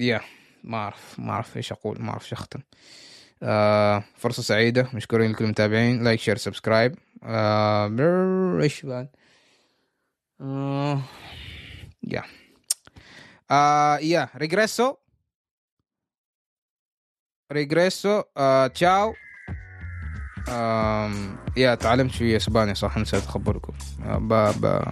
يا 0.00 0.20
ما 0.64 0.76
أعرف 0.76 1.18
ما 1.18 1.32
أعرف 1.32 1.56
إيش 1.56 1.72
أقول 1.72 2.02
ما 2.02 2.10
أعرف 2.10 2.22
إيش 2.22 2.32
أختم. 2.32 2.60
آه 3.42 4.04
فرصة 4.16 4.42
سعيدة. 4.42 4.88
مشكورين 4.94 5.30
لكل 5.30 5.44
المتابعين. 5.44 6.04
like 6.04 6.20
share 6.20 6.36
subscribe 6.36 6.92
آه 6.92 7.11
إيش 7.24 8.86
بعد؟ 8.86 9.08
آه 10.40 11.02
يا. 12.02 12.22
آه 13.50 13.96
يا. 13.98 14.28
regreso. 14.36 14.94
regreso. 17.52 18.22
آه 18.36 18.66
chao. 18.66 19.14
يا 21.56 21.74
تعلمت 21.74 22.10
شوية 22.10 22.36
إسباني 22.36 22.74
صح 22.74 22.98
نسيت 22.98 23.24
أخبركم. 23.24 23.72
آه 24.04 24.18
ب 24.18 24.28
ب 24.60 24.82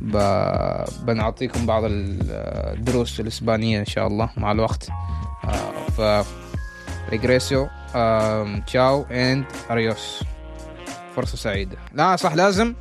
ب... 0.00 0.16
بنعطيكم 1.06 1.66
بعض 1.66 1.82
الدروس 1.86 3.20
الإسبانية 3.20 3.80
إن 3.80 3.86
شاء 3.86 4.06
الله 4.06 4.30
مع 4.36 4.52
الوقت. 4.52 4.90
آه 5.44 5.86
ف 5.88 6.26
regreso 7.10 7.68
chao. 8.66 9.02
and 9.02 9.44
adiós 9.70 10.24
فرصة 11.16 11.36
سعيدة. 11.36 11.76
لا 11.92 12.16
صح 12.16 12.34
لازم 12.34 12.74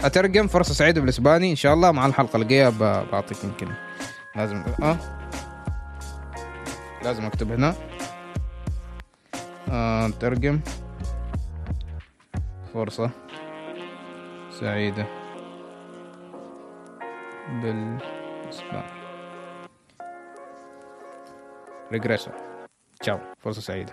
أترجم 0.00 0.46
فرصة 0.46 0.74
سعيدة 0.74 1.00
بالإسباني. 1.00 1.50
إن 1.50 1.56
شاء 1.56 1.74
الله 1.74 1.92
مع 1.92 2.06
الحلقة 2.06 2.36
الجاية 2.36 2.68
بعطيكم 3.12 3.52
كلمة 3.60 3.76
لازم 4.36 4.64
أه؟ 4.82 4.96
لازم 7.02 7.24
أكتب 7.24 7.52
هنا. 7.52 7.74
آه 9.68 10.08
ترجم. 10.08 10.60
فرصة 12.74 13.10
سعيدة 14.60 15.06
بالإسباني. 17.48 18.98
ريجريسو 21.92 22.30
تشاو 23.00 23.18
فرصة 23.40 23.60
سعيدة 23.60 23.92